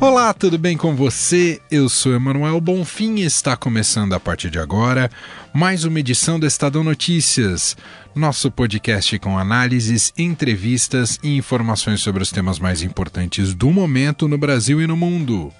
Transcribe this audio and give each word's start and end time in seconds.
Olá, 0.00 0.32
tudo 0.32 0.56
bem 0.56 0.78
com 0.78 0.96
você? 0.96 1.60
Eu 1.70 1.86
sou 1.86 2.14
Emanuel 2.14 2.58
Bonfim 2.58 3.16
e 3.16 3.24
está 3.24 3.54
começando 3.54 4.14
a 4.14 4.18
partir 4.18 4.48
de 4.48 4.58
agora 4.58 5.10
mais 5.52 5.84
uma 5.84 6.00
edição 6.00 6.40
do 6.40 6.46
Estadão 6.46 6.82
Notícias, 6.82 7.76
nosso 8.14 8.50
podcast 8.50 9.18
com 9.18 9.38
análises, 9.38 10.10
entrevistas 10.16 11.20
e 11.22 11.36
informações 11.36 12.00
sobre 12.00 12.22
os 12.22 12.30
temas 12.30 12.58
mais 12.58 12.82
importantes 12.82 13.52
do 13.52 13.70
momento 13.70 14.26
no 14.26 14.38
Brasil 14.38 14.80
e 14.80 14.86
no 14.86 14.96
mundo 14.96 15.52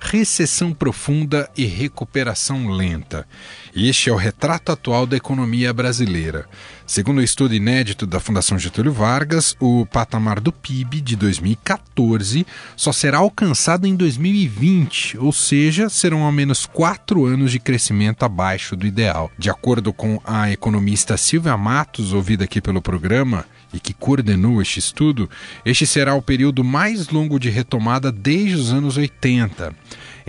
recessão 0.00 0.72
profunda 0.72 1.48
e 1.56 1.64
recuperação 1.64 2.68
lenta. 2.68 3.26
Este 3.74 4.10
é 4.10 4.12
o 4.12 4.16
retrato 4.16 4.72
atual 4.72 5.06
da 5.06 5.16
economia 5.16 5.72
brasileira. 5.72 6.46
Segundo 6.86 7.18
o 7.18 7.20
um 7.20 7.24
estudo 7.24 7.54
inédito 7.54 8.06
da 8.06 8.18
Fundação 8.18 8.58
Getúlio 8.58 8.92
Vargas, 8.92 9.54
o 9.60 9.84
patamar 9.86 10.40
do 10.40 10.50
PIB 10.50 11.00
de 11.00 11.16
2014 11.16 12.46
só 12.76 12.92
será 12.92 13.18
alcançado 13.18 13.86
em 13.86 13.94
2020, 13.94 15.18
ou 15.18 15.32
seja, 15.32 15.88
serão 15.88 16.22
ao 16.22 16.32
menos 16.32 16.64
quatro 16.64 17.26
anos 17.26 17.52
de 17.52 17.58
crescimento 17.58 18.22
abaixo 18.22 18.74
do 18.74 18.86
ideal. 18.86 19.30
De 19.38 19.50
acordo 19.50 19.92
com 19.92 20.20
a 20.24 20.50
economista 20.50 21.16
Silvia 21.16 21.56
Matos, 21.56 22.12
ouvida 22.12 22.44
aqui 22.44 22.60
pelo 22.60 22.80
programa, 22.80 23.44
e 23.72 23.78
que 23.78 23.92
coordenou 23.92 24.60
este 24.62 24.78
estudo, 24.78 25.28
este 25.64 25.86
será 25.86 26.14
o 26.14 26.22
período 26.22 26.64
mais 26.64 27.08
longo 27.08 27.38
de 27.38 27.50
retomada 27.50 28.10
desde 28.10 28.56
os 28.56 28.72
anos 28.72 28.96
80. 28.96 29.74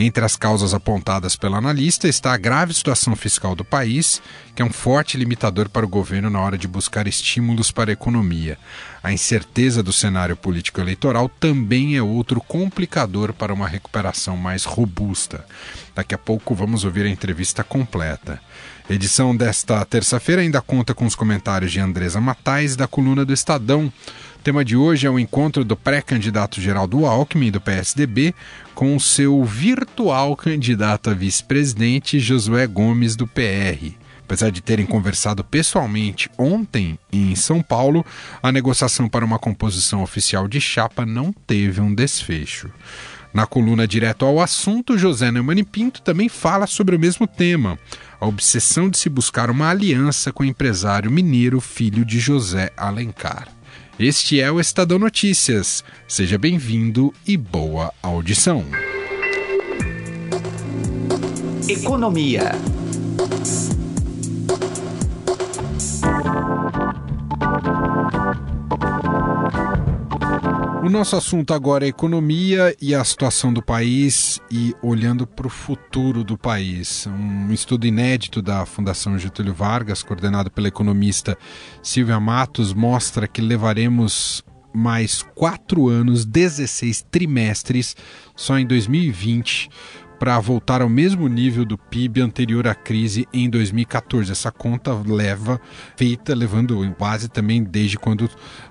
Entre 0.02 0.24
as 0.24 0.38
causas 0.38 0.74
apontadas 0.74 1.36
pela 1.36 1.58
analista 1.58 2.08
está 2.08 2.34
a 2.34 2.38
grave 2.38 2.74
situação 2.74 3.18
fiscal 3.18 3.54
do 3.54 3.66
país, 3.66 4.22
que 4.56 4.62
é 4.62 4.66
um 4.66 4.72
forte 4.72 5.18
limitador 5.18 5.68
para 5.68 5.86
o 5.86 5.90
governo 5.90 6.30
na 6.30 6.40
hora 6.40 6.58
de 6.58 6.70
buscar 6.70 7.06
estímulos 7.06 7.70
para 7.70 7.92
a 7.92 7.94
economia. 7.94 8.58
A 9.04 9.12
incerteza 9.12 9.84
do 9.84 9.92
cenário 9.92 10.38
político-eleitoral 10.38 11.28
também 11.28 11.98
é 11.98 12.02
outro 12.02 12.40
complicador 12.40 13.34
para 13.34 13.54
uma 13.54 13.68
recuperação 13.68 14.38
mais 14.38 14.64
robusta. 14.64 15.46
Daqui 15.94 16.16
a 16.16 16.18
pouco 16.18 16.56
vamos 16.56 16.86
ouvir 16.86 17.06
a 17.06 17.10
entrevista 17.10 17.62
completa. 17.62 18.42
Edição 18.90 19.36
desta 19.36 19.86
terça-feira 19.86 20.42
ainda 20.42 20.60
conta 20.62 20.96
com 20.96 21.06
os 21.06 21.14
comentários 21.14 21.72
de 21.72 21.80
Andresa 21.80 22.20
Matais 22.20 22.76
da 22.76 22.88
coluna 22.88 23.24
do 23.24 23.32
Estadão. 23.32 23.86
O 23.86 24.40
tema 24.44 24.66
de 24.66 24.76
hoje 24.76 25.06
é 25.06 25.10
o 25.12 25.20
encontro 25.20 25.64
do 25.64 25.76
pré-candidato 25.76 26.60
Geraldo 26.60 27.06
Alckmin, 27.06 27.52
do 27.52 27.62
PSDB, 27.62 28.34
com 28.74 28.98
seu 29.00 29.44
virtual 29.44 30.36
candidato 30.36 31.12
a 31.12 31.14
vice-presidente, 31.14 32.20
Josué 32.20 32.66
Gomes, 32.66 33.16
do 33.16 33.28
PR. 33.28 33.94
Apesar 34.24 34.50
de 34.50 34.60
terem 34.60 34.88
conversado 34.88 35.44
pessoalmente 35.44 36.28
ontem 36.36 36.98
em 37.14 37.36
São 37.36 37.62
Paulo, 37.62 38.04
a 38.42 38.52
negociação 38.52 39.08
para 39.08 39.24
uma 39.24 39.38
composição 39.38 40.02
oficial 40.02 40.48
de 40.48 40.60
chapa 40.60 41.06
não 41.06 41.32
teve 41.32 41.80
um 41.80 41.94
desfecho. 41.94 42.72
Na 43.34 43.46
coluna 43.46 43.88
Direto 43.88 44.26
ao 44.26 44.42
Assunto, 44.42 44.98
José 44.98 45.32
Neumann 45.32 45.64
Pinto 45.64 46.02
também 46.02 46.28
fala 46.28 46.66
sobre 46.66 46.96
o 46.96 47.00
mesmo 47.00 47.28
tema, 47.28 47.78
a 48.20 48.26
obsessão 48.26 48.90
de 48.90 48.98
se 48.98 49.08
buscar 49.08 49.52
uma 49.52 49.70
aliança 49.70 50.34
com 50.34 50.44
o 50.44 50.46
empresário 50.46 51.12
mineiro 51.12 51.62
filho 51.62 52.04
de 52.04 52.20
José 52.20 52.72
Alencar. 52.76 53.48
Este 54.00 54.40
é 54.40 54.52
o 54.52 54.60
Estadão 54.60 54.98
Notícias. 54.98 55.84
Seja 56.08 56.38
bem-vindo 56.38 57.14
e 57.28 57.38
boa 57.38 57.94
audição. 58.02 58.66
Economia. 61.68 62.54
O 70.90 70.92
nosso 70.92 71.16
assunto 71.16 71.54
agora 71.54 71.86
é 71.86 71.90
economia 71.90 72.76
e 72.82 72.96
a 72.96 73.04
situação 73.04 73.54
do 73.54 73.62
país 73.62 74.42
e 74.50 74.74
olhando 74.82 75.28
para 75.28 75.46
o 75.46 75.50
futuro 75.50 76.24
do 76.24 76.36
país. 76.36 77.06
Um 77.06 77.54
estudo 77.54 77.86
inédito 77.86 78.42
da 78.42 78.66
Fundação 78.66 79.16
Getúlio 79.16 79.54
Vargas, 79.54 80.02
coordenado 80.02 80.50
pela 80.50 80.68
economista 80.68 81.38
Silvia 81.84 82.20
Matos, 82.20 82.74
mostra 82.74 83.28
que 83.28 83.40
levaremos 83.40 84.44
mais 84.74 85.22
quatro 85.36 85.90
anos, 85.90 86.26
16 86.26 87.06
trimestres, 87.12 87.96
só 88.36 88.58
em 88.58 88.66
2020, 88.66 89.70
para 90.20 90.38
voltar 90.40 90.82
ao 90.82 90.90
mesmo 90.90 91.30
nível 91.30 91.64
do 91.64 91.78
PIB 91.78 92.20
anterior 92.20 92.68
à 92.68 92.76
crise 92.76 93.26
em 93.34 93.50
2014. 93.50 94.32
Essa 94.32 94.52
conta 94.52 94.94
leva 94.94 95.60
feita 95.96 96.36
levando 96.36 96.78
base 97.00 97.30
também 97.30 97.64
desde 97.64 97.98
quando 97.98 98.24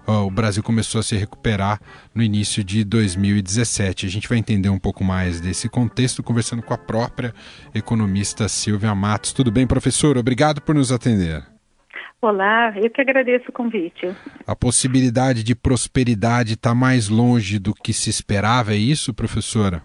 uh, 0.06 0.12
o 0.26 0.30
Brasil 0.30 0.62
começou 0.62 0.98
a 0.98 1.02
se 1.02 1.16
recuperar 1.16 1.80
no 2.14 2.22
início 2.22 2.62
de 2.62 2.84
2017. 2.84 4.04
A 4.04 4.08
gente 4.10 4.28
vai 4.28 4.36
entender 4.36 4.68
um 4.68 4.78
pouco 4.78 5.02
mais 5.02 5.40
desse 5.40 5.68
contexto 5.68 6.22
conversando 6.22 6.62
com 6.62 6.74
a 6.74 6.78
própria 6.78 7.32
economista 7.74 8.46
Silvia 8.48 8.94
Matos. 8.94 9.32
Tudo 9.32 9.50
bem, 9.50 9.66
professor? 9.66 10.18
Obrigado 10.18 10.60
por 10.60 10.74
nos 10.74 10.92
atender. 10.92 11.42
Olá, 12.20 12.74
eu 12.76 12.90
que 12.90 13.00
agradeço 13.00 13.48
o 13.48 13.52
convite. 13.52 14.12
A 14.44 14.54
possibilidade 14.54 15.44
de 15.44 15.54
prosperidade 15.54 16.54
está 16.54 16.74
mais 16.74 17.08
longe 17.08 17.60
do 17.60 17.72
que 17.72 17.92
se 17.92 18.10
esperava, 18.10 18.72
é 18.72 18.76
isso, 18.76 19.14
professora? 19.14 19.82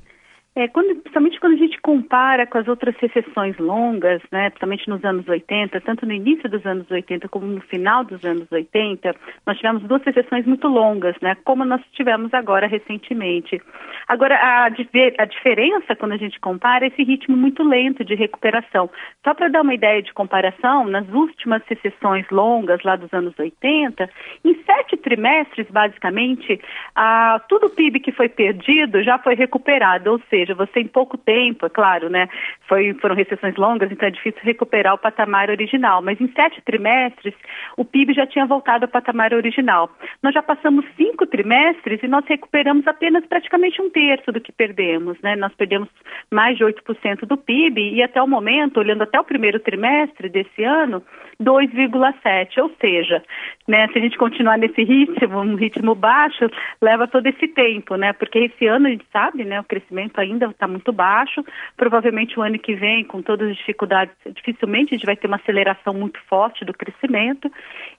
É, 0.55 0.67
quando, 0.67 0.95
principalmente 1.01 1.39
quando 1.39 1.53
a 1.53 1.57
gente 1.57 1.81
compara 1.81 2.45
com 2.45 2.59
as 2.59 2.67
outras 2.67 2.95
recessões 2.97 3.57
longas, 3.57 4.21
né, 4.31 4.51
principalmente 4.51 4.87
nos 4.87 5.03
anos 5.03 5.27
80, 5.27 5.81
tanto 5.81 6.05
no 6.05 6.13
início 6.13 6.47
dos 6.47 6.63
anos 6.63 6.89
80 6.91 7.27
como 7.27 7.47
no 7.47 7.61
final 7.61 8.03
dos 8.03 8.23
anos 8.23 8.51
80, 8.51 9.15
nós 9.47 9.57
tivemos 9.57 9.81
duas 9.83 10.03
recessões 10.03 10.45
muito 10.45 10.67
longas, 10.67 11.15
né, 11.21 11.35
como 11.43 11.65
nós 11.65 11.81
tivemos 11.93 12.31
agora 12.35 12.67
recentemente. 12.67 13.59
Agora, 14.07 14.35
a, 14.35 14.65
a 14.65 15.25
diferença 15.25 15.95
quando 15.95 16.11
a 16.11 16.17
gente 16.17 16.39
compara 16.39 16.85
é 16.85 16.89
esse 16.89 17.03
ritmo 17.03 17.35
muito 17.35 17.63
lento 17.63 18.05
de 18.05 18.13
recuperação. 18.13 18.91
Só 19.23 19.33
para 19.33 19.47
dar 19.47 19.63
uma 19.63 19.73
ideia 19.73 20.03
de 20.03 20.13
comparação, 20.13 20.85
nas 20.85 21.09
últimas 21.09 21.63
recessões 21.65 22.29
longas 22.29 22.83
lá 22.83 22.95
dos 22.95 23.11
anos 23.11 23.33
80, 23.39 24.07
em 24.45 24.53
sete 24.65 24.97
trimestres, 24.97 25.65
basicamente, 25.71 26.61
a, 26.95 27.41
tudo 27.49 27.67
o 27.67 27.69
PIB 27.71 27.99
que 28.01 28.11
foi 28.11 28.29
perdido 28.29 29.01
já 29.03 29.17
foi 29.17 29.33
recuperado, 29.33 30.11
ou 30.11 30.21
seja, 30.29 30.42
seja, 30.43 30.53
você 30.53 30.81
em 30.81 30.87
pouco 30.87 31.17
tempo, 31.17 31.65
é 31.65 31.69
claro, 31.69 32.09
né? 32.09 32.27
Foi, 32.67 32.93
foram 32.95 33.15
recessões 33.15 33.55
longas, 33.55 33.91
então 33.91 34.07
é 34.07 34.11
difícil 34.11 34.41
recuperar 34.43 34.93
o 34.93 34.97
patamar 34.97 35.49
original, 35.49 36.01
mas 36.01 36.19
em 36.19 36.31
sete 36.33 36.61
trimestres 36.61 37.33
o 37.77 37.85
PIB 37.85 38.13
já 38.13 38.27
tinha 38.27 38.45
voltado 38.45 38.85
ao 38.85 38.91
patamar 38.91 39.33
original. 39.33 39.89
Nós 40.21 40.33
já 40.33 40.43
passamos 40.43 40.85
cinco 40.95 41.25
trimestres 41.25 42.01
e 42.03 42.07
nós 42.07 42.25
recuperamos 42.27 42.85
apenas 42.87 43.25
praticamente 43.25 43.81
um 43.81 43.89
terço 43.89 44.31
do 44.31 44.41
que 44.41 44.51
perdemos, 44.51 45.19
né? 45.21 45.35
Nós 45.35 45.53
perdemos 45.55 45.89
mais 46.31 46.57
de 46.57 46.63
8% 46.63 47.25
do 47.25 47.37
PIB 47.37 47.93
e 47.93 48.03
até 48.03 48.21
o 48.21 48.27
momento, 48.27 48.79
olhando 48.79 49.03
até 49.03 49.19
o 49.19 49.23
primeiro 49.23 49.59
trimestre 49.59 50.29
desse 50.29 50.63
ano, 50.63 51.03
2,7, 51.41 52.61
ou 52.61 52.71
seja, 52.79 53.23
né, 53.67 53.87
se 53.87 53.97
a 53.97 54.01
gente 54.01 54.17
continuar 54.17 54.57
nesse 54.57 54.83
ritmo, 54.83 55.39
um 55.39 55.55
ritmo 55.55 55.95
baixo, 55.95 56.49
leva 56.81 57.07
todo 57.07 57.25
esse 57.27 57.47
tempo, 57.47 57.95
né? 57.95 58.13
Porque 58.13 58.39
esse 58.39 58.65
ano 58.67 58.87
a 58.87 58.89
gente 58.89 59.05
sabe, 59.11 59.43
né, 59.43 59.59
o 59.59 59.63
crescimento 59.63 60.19
ainda 60.19 60.32
está 60.37 60.67
muito 60.67 60.91
baixo. 60.91 61.43
Provavelmente 61.75 62.39
o 62.39 62.43
ano 62.43 62.57
que 62.59 62.75
vem, 62.75 63.03
com 63.03 63.21
todas 63.21 63.49
as 63.49 63.57
dificuldades, 63.57 64.13
dificilmente 64.35 64.93
a 64.93 64.97
gente 64.97 65.05
vai 65.05 65.15
ter 65.15 65.27
uma 65.27 65.37
aceleração 65.37 65.93
muito 65.93 66.19
forte 66.27 66.65
do 66.65 66.73
crescimento. 66.73 67.51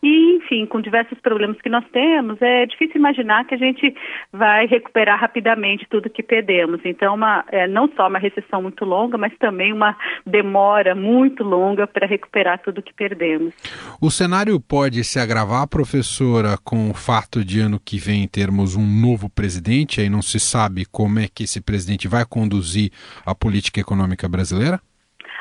E, 0.03 0.37
enfim, 0.37 0.67
com 0.67 0.81
diversos 0.81 1.19
problemas 1.21 1.61
que 1.61 1.69
nós 1.69 1.85
temos, 1.93 2.41
é 2.43 2.67
difícil 2.67 2.97
imaginar 2.97 3.45
que 3.45 3.55
a 3.55 3.59
gente 3.59 3.95
vai 4.33 4.67
recuperar 4.67 5.19
rapidamente 5.19 5.87
tudo 5.89 6.11
que 6.11 6.23
perdemos. 6.23 6.81
Então, 6.85 7.15
uma, 7.15 7.45
é, 7.51 7.67
não 7.67 7.89
só 7.97 8.09
uma 8.09 8.19
recessão 8.19 8.63
muito 8.63 8.85
longa, 8.85 9.17
mas 9.17 9.33
também 9.39 9.73
uma 9.73 9.97
demora 10.27 10.95
muito 10.95 11.43
longa 11.43 11.87
para 11.87 12.07
recuperar 12.07 12.61
tudo 12.63 12.83
que 12.83 12.93
perdemos. 12.93 13.55
O 14.01 14.11
cenário 14.11 14.61
pode 14.61 15.03
se 15.05 15.19
agravar, 15.19 15.67
professora, 15.69 16.59
com 16.63 16.91
o 16.91 16.95
fato 16.95 17.45
de 17.45 17.61
ano 17.61 17.81
que 17.83 17.99
vem 17.99 18.27
termos 18.27 18.77
um 18.77 18.87
novo 18.87 19.29
presidente, 19.31 20.01
aí 20.01 20.09
não 20.09 20.23
se 20.23 20.39
sabe 20.41 20.85
como 20.85 21.19
é 21.19 21.29
que 21.33 21.45
esse 21.45 21.61
presidente 21.61 22.09
vai 22.09 22.23
conduzir 22.25 22.91
a 23.25 23.35
política 23.35 23.81
econômica 23.81 24.29
brasileira? 24.29 24.81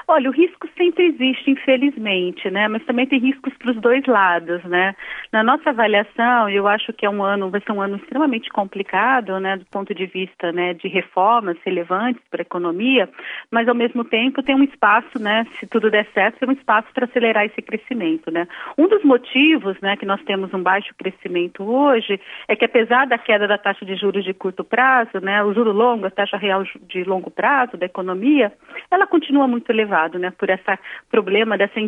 Olha, 0.07 0.29
o 0.29 0.33
risco 0.33 0.67
sempre 0.77 1.05
existe, 1.05 1.49
infelizmente, 1.49 2.49
né? 2.49 2.67
Mas 2.67 2.83
também 2.85 3.07
tem 3.07 3.19
riscos 3.19 3.53
para 3.57 3.71
os 3.71 3.77
dois 3.77 4.05
lados, 4.05 4.63
né? 4.65 4.95
Na 5.31 5.43
nossa 5.43 5.69
avaliação, 5.69 6.49
eu 6.49 6.67
acho 6.67 6.91
que 6.93 7.05
é 7.05 7.09
um 7.09 7.23
ano, 7.23 7.49
vai 7.49 7.61
ser 7.61 7.71
um 7.71 7.81
ano 7.81 7.95
extremamente 7.95 8.49
complicado, 8.49 9.39
né? 9.39 9.57
Do 9.57 9.65
ponto 9.65 9.93
de 9.93 10.05
vista, 10.05 10.51
né? 10.51 10.73
De 10.73 10.87
reformas 10.87 11.57
relevantes 11.65 12.21
para 12.29 12.41
a 12.41 12.43
economia, 12.43 13.09
mas 13.49 13.67
ao 13.67 13.75
mesmo 13.75 14.03
tempo 14.03 14.43
tem 14.43 14.55
um 14.55 14.63
espaço, 14.63 15.19
né? 15.19 15.45
Se 15.59 15.67
tudo 15.67 15.89
der 15.89 16.05
certo, 16.13 16.39
tem 16.39 16.49
um 16.49 16.53
espaço 16.53 16.87
para 16.93 17.05
acelerar 17.05 17.45
esse 17.45 17.61
crescimento, 17.61 18.29
né? 18.29 18.47
Um 18.77 18.87
dos 18.87 19.03
motivos, 19.03 19.79
né? 19.81 19.95
Que 19.95 20.05
nós 20.05 20.21
temos 20.23 20.53
um 20.53 20.61
baixo 20.61 20.93
crescimento 20.97 21.63
hoje 21.63 22.19
é 22.47 22.55
que 22.55 22.65
apesar 22.65 23.07
da 23.07 23.17
queda 23.17 23.47
da 23.47 23.57
taxa 23.57 23.85
de 23.85 23.95
juros 23.95 24.23
de 24.23 24.33
curto 24.33 24.63
prazo, 24.63 25.19
né? 25.21 25.43
O 25.43 25.53
juro 25.53 25.71
longo, 25.71 26.05
a 26.05 26.11
taxa 26.11 26.37
real 26.37 26.63
de 26.87 27.03
longo 27.03 27.31
prazo 27.31 27.77
da 27.77 27.85
economia, 27.85 28.51
ela 28.91 29.07
continua 29.07 29.47
muito 29.47 29.71
né? 30.17 30.31
Por 30.31 30.49
esse 30.49 30.63
problema 31.09 31.57
dessa 31.57 31.79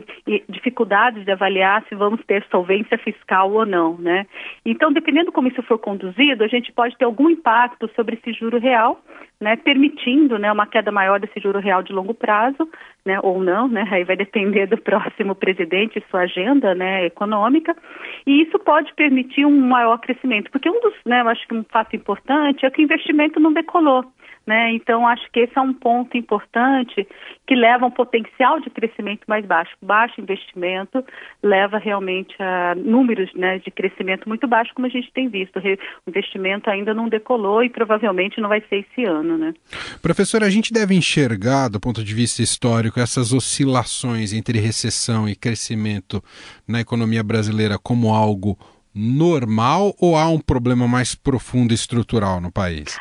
dificuldade 0.50 1.24
de 1.24 1.32
avaliar 1.32 1.84
se 1.88 1.96
vamos 1.96 2.24
ter 2.26 2.46
solvência 2.52 2.98
fiscal 2.98 3.52
ou 3.52 3.66
não, 3.66 3.98
né? 3.98 4.26
Então, 4.66 4.92
dependendo 4.92 5.32
como 5.32 5.48
isso 5.48 5.62
for 5.64 5.78
conduzido, 5.78 6.44
a 6.44 6.48
gente 6.48 6.72
pode 6.72 6.98
ter 6.98 7.06
algum 7.06 7.30
impacto 7.30 7.90
sobre 7.96 8.16
esse 8.16 8.38
juro 8.38 8.60
real, 8.60 9.00
né? 9.40 9.56
Permitindo, 9.56 10.38
né? 10.38 10.52
Uma 10.52 10.68
queda 10.68 10.92
maior 10.92 11.20
desse 11.20 11.40
juro 11.40 11.60
real 11.60 11.84
de 11.84 11.94
longo 11.94 12.14
prazo, 12.14 12.70
né? 13.06 13.20
Ou 13.22 13.44
não, 13.44 13.68
né? 13.68 13.88
Aí 13.92 14.04
vai 14.04 14.16
depender 14.16 14.68
do 14.68 14.78
próximo 14.82 15.36
presidente 15.36 16.00
e 16.00 16.10
sua 16.10 16.22
agenda, 16.22 16.74
né? 16.74 17.06
Econômica. 17.06 17.76
E 18.26 18.44
isso 18.44 18.58
pode 18.60 18.94
permitir 18.94 19.46
um 19.46 19.68
maior 19.68 19.98
crescimento, 20.00 20.52
porque 20.52 20.70
um 20.70 20.80
dos, 20.80 20.94
né? 21.06 21.22
Eu 21.22 21.30
acho 21.30 21.48
que 21.48 21.56
um 21.56 21.64
fato 21.64 21.96
importante 21.96 22.66
é 22.66 22.70
que 22.70 22.82
o 22.82 22.84
investimento 22.84 23.40
não 23.40 23.54
decolou. 23.54 24.06
Né? 24.46 24.74
Então, 24.74 25.08
acho 25.08 25.24
que 25.32 25.40
esse 25.40 25.58
é 25.58 25.62
um 25.62 25.74
ponto 25.74 26.16
importante 26.16 27.08
que 27.48 27.56
leva 27.56 27.86
a 27.86 27.88
um 27.88 27.92
potencial 27.92 28.60
de 28.60 28.70
crescimento 28.70 29.22
mais 29.28 29.44
baixo. 29.44 29.72
Baixo 29.82 30.22
investimento 30.22 31.04
leva 31.42 31.80
realmente 31.80 32.36
a 32.40 32.76
números 32.76 33.34
né, 33.34 33.58
de 33.58 33.72
crescimento 33.72 34.30
muito 34.30 34.48
baixo, 34.48 34.72
como 34.76 34.86
a 34.86 34.90
gente 34.90 35.12
tem 35.14 35.30
visto. 35.30 35.58
O 35.58 36.10
investimento 36.10 36.70
ainda 36.70 36.94
não 36.94 37.10
decolou 37.10 37.64
e 37.64 37.70
provavelmente 37.70 38.40
não 38.40 38.50
vai 38.50 38.62
ser 38.70 38.86
esse 38.92 39.04
ano. 39.04 39.36
Né? 39.36 39.54
Professora, 40.00 40.46
a 40.46 40.50
gente 40.50 40.72
deve 40.72 40.94
enxergar, 40.94 41.68
do 41.68 41.80
ponto 41.80 42.04
de 42.04 42.14
vista 42.14 42.44
histórico, 42.44 43.00
essas 43.00 43.34
oscilações 43.34 44.32
entre 44.32 44.60
recessão 44.60 45.28
e 45.28 45.36
crescimento 45.36 46.24
na 46.68 46.82
economia 46.82 47.24
brasileira 47.24 47.80
como 47.82 48.14
algo 48.14 48.58
normal 48.94 49.94
ou 50.00 50.16
há 50.16 50.30
um 50.30 50.40
problema 50.40 50.88
mais 50.88 51.16
profundo 51.16 51.72
e 51.72 51.76
estrutural 51.76 52.40
no 52.40 52.52
país? 52.52 52.96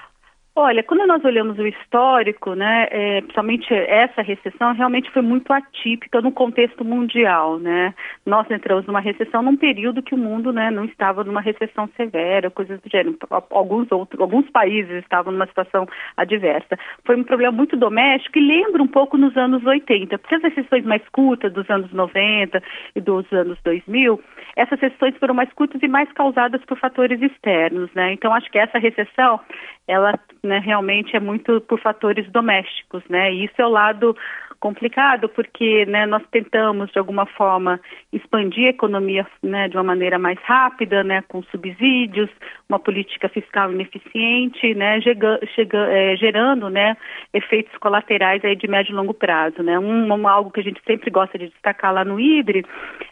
Olha, 0.57 0.85
quando 0.85 1.05
nós 1.05 1.25
olhamos 1.25 1.59
o 1.59 1.67
histórico, 1.67 2.55
né, 2.55 2.87
é, 2.89 3.21
principalmente 3.23 3.75
essa 3.75 4.23
recessão 4.23 4.73
realmente 4.73 5.11
foi 5.11 5.21
muito 5.21 5.53
atípica 5.53 6.21
no 6.21 6.31
contexto 6.31 6.85
mundial, 6.85 7.59
né? 7.59 7.93
Nós 8.25 8.49
entramos 8.49 8.87
numa 8.87 9.01
recessão 9.01 9.43
num 9.43 9.57
período 9.57 10.01
que 10.01 10.15
o 10.15 10.19
mundo, 10.19 10.53
né, 10.53 10.71
não 10.71 10.85
estava 10.85 11.25
numa 11.25 11.41
recessão 11.41 11.89
severa, 11.97 12.53
coisas 12.53 12.81
do 12.81 12.89
gênero. 12.89 13.19
Alguns 13.51 13.91
outros, 13.91 14.21
alguns 14.21 14.49
países 14.51 15.03
estavam 15.03 15.33
numa 15.33 15.49
situação 15.49 15.89
adversa. 16.17 16.79
Foi 17.05 17.17
um 17.17 17.25
problema 17.25 17.51
muito 17.51 17.77
doméstico 17.77 18.39
e 18.39 18.47
lembra 18.47 18.81
um 18.81 18.87
pouco 18.87 19.17
nos 19.17 19.37
anos 19.37 19.67
80, 19.67 20.17
porque 20.19 20.37
as 20.37 20.43
recessões 20.43 20.85
mais 20.85 21.03
curtas 21.09 21.53
dos 21.53 21.69
anos 21.69 21.93
90 21.93 22.63
e 22.95 23.01
dos 23.01 23.31
anos 23.33 23.59
2000, 23.65 24.21
essas 24.55 24.79
recessões 24.79 25.17
foram 25.17 25.35
mais 25.35 25.53
curtas 25.53 25.83
e 25.83 25.89
mais 25.89 26.13
causadas 26.13 26.65
por 26.65 26.79
fatores 26.79 27.21
externos, 27.21 27.93
né? 27.93 28.13
Então 28.13 28.33
acho 28.33 28.49
que 28.53 28.59
essa 28.59 28.79
recessão 28.79 29.41
ela 29.87 30.19
né, 30.43 30.59
realmente 30.59 31.15
é 31.17 31.21
muito 31.21 31.61
por 31.63 31.81
fatores 31.81 32.31
domésticos, 32.31 33.03
né? 33.09 33.33
E 33.33 33.45
isso 33.45 33.55
é 33.59 33.67
o 33.67 33.71
lado 33.71 34.17
complicado 34.65 35.29
porque 35.29 35.85
né, 35.85 36.07
nós 36.07 36.23
tentamos 36.31 36.91
de 36.91 36.99
alguma 36.99 37.27
forma 37.27 37.79
expandir 38.11 38.69
a 38.69 38.71
economia 38.71 39.27
né, 39.43 39.69
de 39.69 39.77
uma 39.77 39.83
maneira 39.83 40.19
mais 40.19 40.39
rápida, 40.39 41.05
né, 41.05 41.23
com 41.29 41.43
subsídios, 41.43 42.31
uma 42.67 42.79
política 42.79 43.29
fiscal 43.29 43.71
ineficiente, 43.71 44.75
né, 44.75 45.03
chega, 45.03 45.39
chega, 45.55 45.77
é, 45.91 46.17
gerando 46.17 46.71
né, 46.71 46.97
efeitos 47.35 47.77
colaterais 47.77 48.43
aí 48.43 48.57
de 48.57 48.67
médio 48.67 48.93
e 48.93 48.97
longo 48.97 49.13
prazo. 49.13 49.63
Né. 49.63 49.79
Um, 49.79 50.11
um, 50.11 50.27
algo 50.27 50.51
que 50.51 50.61
a 50.61 50.65
gente 50.65 50.81
sempre 50.87 51.11
gosta 51.11 51.37
de 51.37 51.49
destacar 51.49 51.93
lá 51.93 52.03
no 52.03 52.19
IDRE 52.19 52.65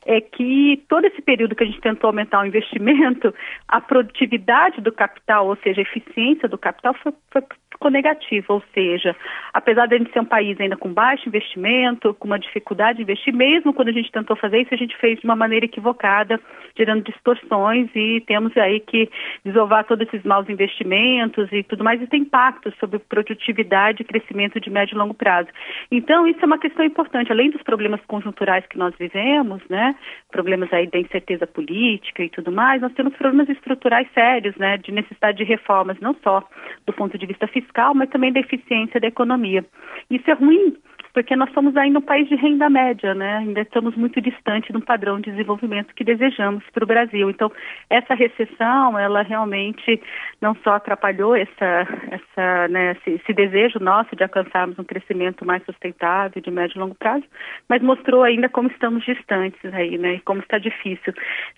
é 0.07 0.23
que 0.23 0.83
todo 0.89 1.05
esse 1.05 1.21
período 1.21 1.55
que 1.55 1.65
a 1.65 1.67
gente 1.67 1.83
tentou 1.83 2.09
aumentar 2.09 2.41
o 2.41 2.47
investimento, 2.47 3.35
a 3.69 3.79
produtividade 3.79 4.81
do 4.81 4.91
capital, 4.91 5.49
ou 5.49 5.57
seja, 5.57 5.83
a 5.83 5.89
eficiência 5.91 6.49
do 6.49 6.57
capital 6.57 6.95
foi, 6.95 7.13
foi 7.31 7.43
ficou 7.83 7.91
negativa, 7.91 8.47
ou 8.55 8.63
seja, 8.73 9.17
apesar 9.53 9.87
de 9.87 9.97
a 9.97 9.99
gente 9.99 10.13
ser 10.13 10.21
um 10.21 10.25
país 10.25 10.59
ainda 10.61 10.77
com 10.77 10.93
baixo 10.93 11.29
investimento, 11.29 12.15
com 12.15 12.29
uma 12.29 12.39
dificuldade 12.39 12.99
de 12.99 13.03
investir, 13.03 13.35
mesmo 13.35 13.75
quando 13.75 13.89
a 13.89 13.93
gente 13.93 14.13
tentou 14.13 14.37
fazer 14.37 14.61
isso, 14.61 14.73
a 14.73 14.77
gente 14.77 14.97
fez 14.99 15.19
de 15.19 15.25
uma 15.25 15.35
maneira 15.35 15.67
equivocada, 15.67 16.41
gerando 16.77 17.03
distorções 17.03 17.91
e 17.95 18.23
temos 18.25 18.57
aí 18.57 18.79
que 18.79 19.11
desovar 19.45 19.85
todos 19.85 20.07
esses 20.07 20.23
maus 20.25 20.49
investimentos 20.49 21.51
e 21.51 21.65
tudo 21.65 21.83
mais, 21.83 22.01
e 22.01 22.07
tem 22.07 22.23
impacto 22.23 22.73
sobre 22.79 23.01
produtividade 23.01 24.03
e 24.03 24.05
crescimento 24.05 24.61
de 24.61 24.71
médio 24.71 24.95
e 24.95 24.99
longo 24.99 25.15
prazo. 25.15 25.49
Então, 25.91 26.27
isso 26.29 26.39
é 26.41 26.47
uma 26.47 26.59
questão 26.59 26.85
importante, 26.85 27.33
além 27.33 27.51
dos 27.51 27.63
problemas 27.63 28.01
conjunturais 28.07 28.65
que 28.67 28.79
nós 28.79 28.95
vivemos, 28.97 29.61
né, 29.69 29.97
problemas 30.31 30.73
aí 30.73 30.87
da 30.87 30.99
incerteza 30.99 31.47
política 31.47 32.23
e 32.23 32.29
tudo 32.29 32.53
mais, 32.53 32.81
nós 32.81 32.93
temos 32.93 33.15
problemas 33.17 33.49
estruturais 33.49 34.07
sérios, 34.15 34.55
né, 34.57 34.77
de 34.77 34.93
necessidade 34.93 35.39
de 35.39 35.45
reformas, 35.45 35.99
não 36.01 36.15
só 36.23 36.47
do 36.87 36.93
ponto 36.93 37.19
de 37.19 37.27
vista 37.27 37.49
fiscal, 37.49 37.72
fiscal, 37.73 37.95
mas 37.95 38.11
também 38.11 38.33
da 38.33 38.41
eficiência 38.41 39.01
da 39.01 39.09
economia. 39.09 39.65
Isso 40.11 40.31
é 40.31 40.35
ruim 40.35 40.77
porque 41.13 41.37
nós 41.37 41.53
somos 41.53 41.77
ainda 41.77 41.99
um 41.99 42.03
país 42.03 42.29
de 42.29 42.35
renda 42.35 42.71
média, 42.71 43.15
né? 43.15 43.39
Ainda 43.39 43.61
estamos 43.61 43.95
muito 43.97 44.21
distante 44.21 44.73
do 44.73 44.81
padrão 44.81 45.21
de 45.21 45.31
desenvolvimento 45.31 45.95
que 45.95 46.05
desejamos 46.05 46.65
para 46.73 46.85
o 46.85 46.87
Brasil. 46.87 47.29
Então, 47.29 47.53
essa 47.91 48.15
recessão, 48.15 48.99
ela 48.99 49.23
realmente 49.23 50.01
não 50.41 50.55
só 50.65 50.75
atrapalhou 50.75 51.37
essa, 51.37 51.87
essa, 52.11 52.69
né, 52.69 52.93
esse, 52.93 53.11
esse 53.23 53.33
desejo 53.33 53.79
nosso 53.79 54.17
de 54.17 54.23
alcançarmos 54.23 54.79
um 54.79 54.85
crescimento 54.85 55.45
mais 55.45 55.63
sustentável 55.65 56.41
de 56.41 56.51
médio 56.51 56.77
e 56.77 56.81
longo 56.81 56.95
prazo, 56.95 57.25
mas 57.69 57.83
mostrou 57.83 58.23
ainda 58.23 58.49
como 58.49 58.69
estamos 58.69 59.05
distantes 59.05 59.73
aí, 59.75 59.99
né? 59.99 60.15
E 60.15 60.21
como 60.21 60.41
está 60.41 60.59
difícil 60.59 61.13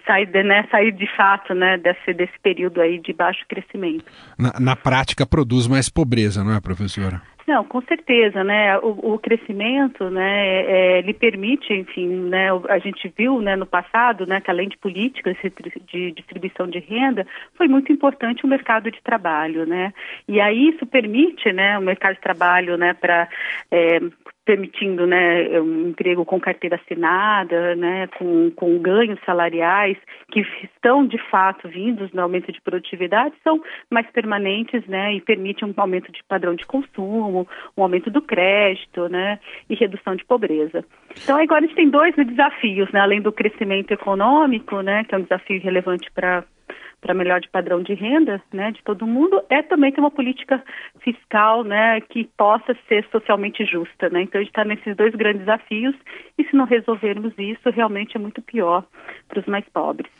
sair, 0.06 0.26
de, 0.26 0.42
né, 0.42 0.66
sair 0.70 0.90
de 0.92 1.06
fato, 1.16 1.54
né, 1.54 1.78
desse, 1.78 2.12
desse 2.12 2.38
período 2.42 2.80
aí 2.80 2.98
de 2.98 3.12
baixo 3.12 3.44
crescimento. 3.48 4.04
Na, 4.38 4.52
na 4.58 4.76
prática, 4.76 5.24
produz 5.24 5.68
mais 5.68 5.88
pobreza, 5.88 6.42
não 6.42 6.54
é, 6.54 6.60
professora? 6.60 7.22
Não, 7.46 7.62
com 7.62 7.82
certeza, 7.82 8.42
né? 8.42 8.78
O, 8.78 9.14
o 9.14 9.18
crescimento, 9.18 10.08
né, 10.08 10.62
é, 10.62 11.00
lhe 11.02 11.12
permite, 11.12 11.74
enfim, 11.74 12.08
né? 12.08 12.48
A 12.70 12.78
gente 12.78 13.12
viu, 13.16 13.40
né, 13.42 13.54
no 13.54 13.66
passado, 13.66 14.26
né, 14.26 14.40
que 14.40 14.50
além 14.50 14.68
de 14.68 14.78
políticas 14.78 15.36
de 15.86 16.12
distribuição 16.12 16.66
de 16.66 16.78
renda, 16.78 17.26
foi 17.54 17.68
muito 17.68 17.92
importante 17.92 18.44
o 18.44 18.48
mercado 18.48 18.90
de 18.90 19.02
trabalho, 19.02 19.66
né? 19.66 19.92
E 20.26 20.40
aí 20.40 20.70
isso 20.70 20.86
permite, 20.86 21.52
né, 21.52 21.78
o 21.78 21.82
mercado 21.82 22.14
de 22.14 22.20
trabalho, 22.22 22.78
né, 22.78 22.94
para 22.94 23.28
é, 23.70 24.00
permitindo 24.44 25.06
né, 25.06 25.60
um 25.60 25.88
emprego 25.88 26.24
com 26.24 26.38
carteira 26.38 26.76
assinada, 26.76 27.74
né, 27.74 28.06
com, 28.18 28.50
com 28.50 28.78
ganhos 28.78 29.18
salariais 29.24 29.96
que 30.30 30.40
estão 30.62 31.06
de 31.06 31.18
fato 31.30 31.68
vindos 31.68 32.12
no 32.12 32.22
aumento 32.22 32.52
de 32.52 32.60
produtividade, 32.60 33.34
são 33.42 33.62
mais 33.90 34.06
permanentes 34.10 34.86
né, 34.86 35.14
e 35.14 35.20
permitem 35.20 35.68
um 35.68 35.74
aumento 35.76 36.12
de 36.12 36.22
padrão 36.24 36.54
de 36.54 36.66
consumo, 36.66 37.48
um 37.76 37.82
aumento 37.82 38.10
do 38.10 38.20
crédito 38.20 39.08
né, 39.08 39.38
e 39.68 39.74
redução 39.74 40.14
de 40.14 40.24
pobreza. 40.24 40.84
Então 41.22 41.40
agora 41.40 41.64
a 41.64 41.66
gente 41.66 41.76
tem 41.76 41.88
dois 41.88 42.14
desafios, 42.14 42.90
né, 42.92 43.00
além 43.00 43.22
do 43.22 43.32
crescimento 43.32 43.92
econômico, 43.92 44.80
né, 44.82 45.04
que 45.04 45.14
é 45.14 45.18
um 45.18 45.22
desafio 45.22 45.60
relevante 45.62 46.10
para 46.12 46.44
para 47.04 47.12
melhor 47.12 47.38
de 47.38 47.50
padrão 47.50 47.82
de 47.82 47.92
renda, 47.92 48.42
né, 48.50 48.72
de 48.72 48.82
todo 48.82 49.06
mundo, 49.06 49.42
é 49.50 49.62
também 49.62 49.92
ter 49.92 50.00
uma 50.00 50.10
política 50.10 50.64
fiscal, 51.02 51.62
né, 51.62 52.00
que 52.00 52.24
possa 52.34 52.74
ser 52.88 53.06
socialmente 53.12 53.62
justa, 53.66 54.08
né. 54.08 54.22
Então 54.22 54.40
a 54.40 54.42
gente 54.42 54.50
está 54.50 54.64
nesses 54.64 54.96
dois 54.96 55.14
grandes 55.14 55.40
desafios 55.40 55.94
e 56.38 56.44
se 56.44 56.56
não 56.56 56.64
resolvermos 56.64 57.34
isso, 57.36 57.68
realmente 57.68 58.16
é 58.16 58.18
muito 58.18 58.40
pior 58.40 58.86
para 59.28 59.38
os 59.38 59.44
mais 59.44 59.66
pobres. 59.68 60.10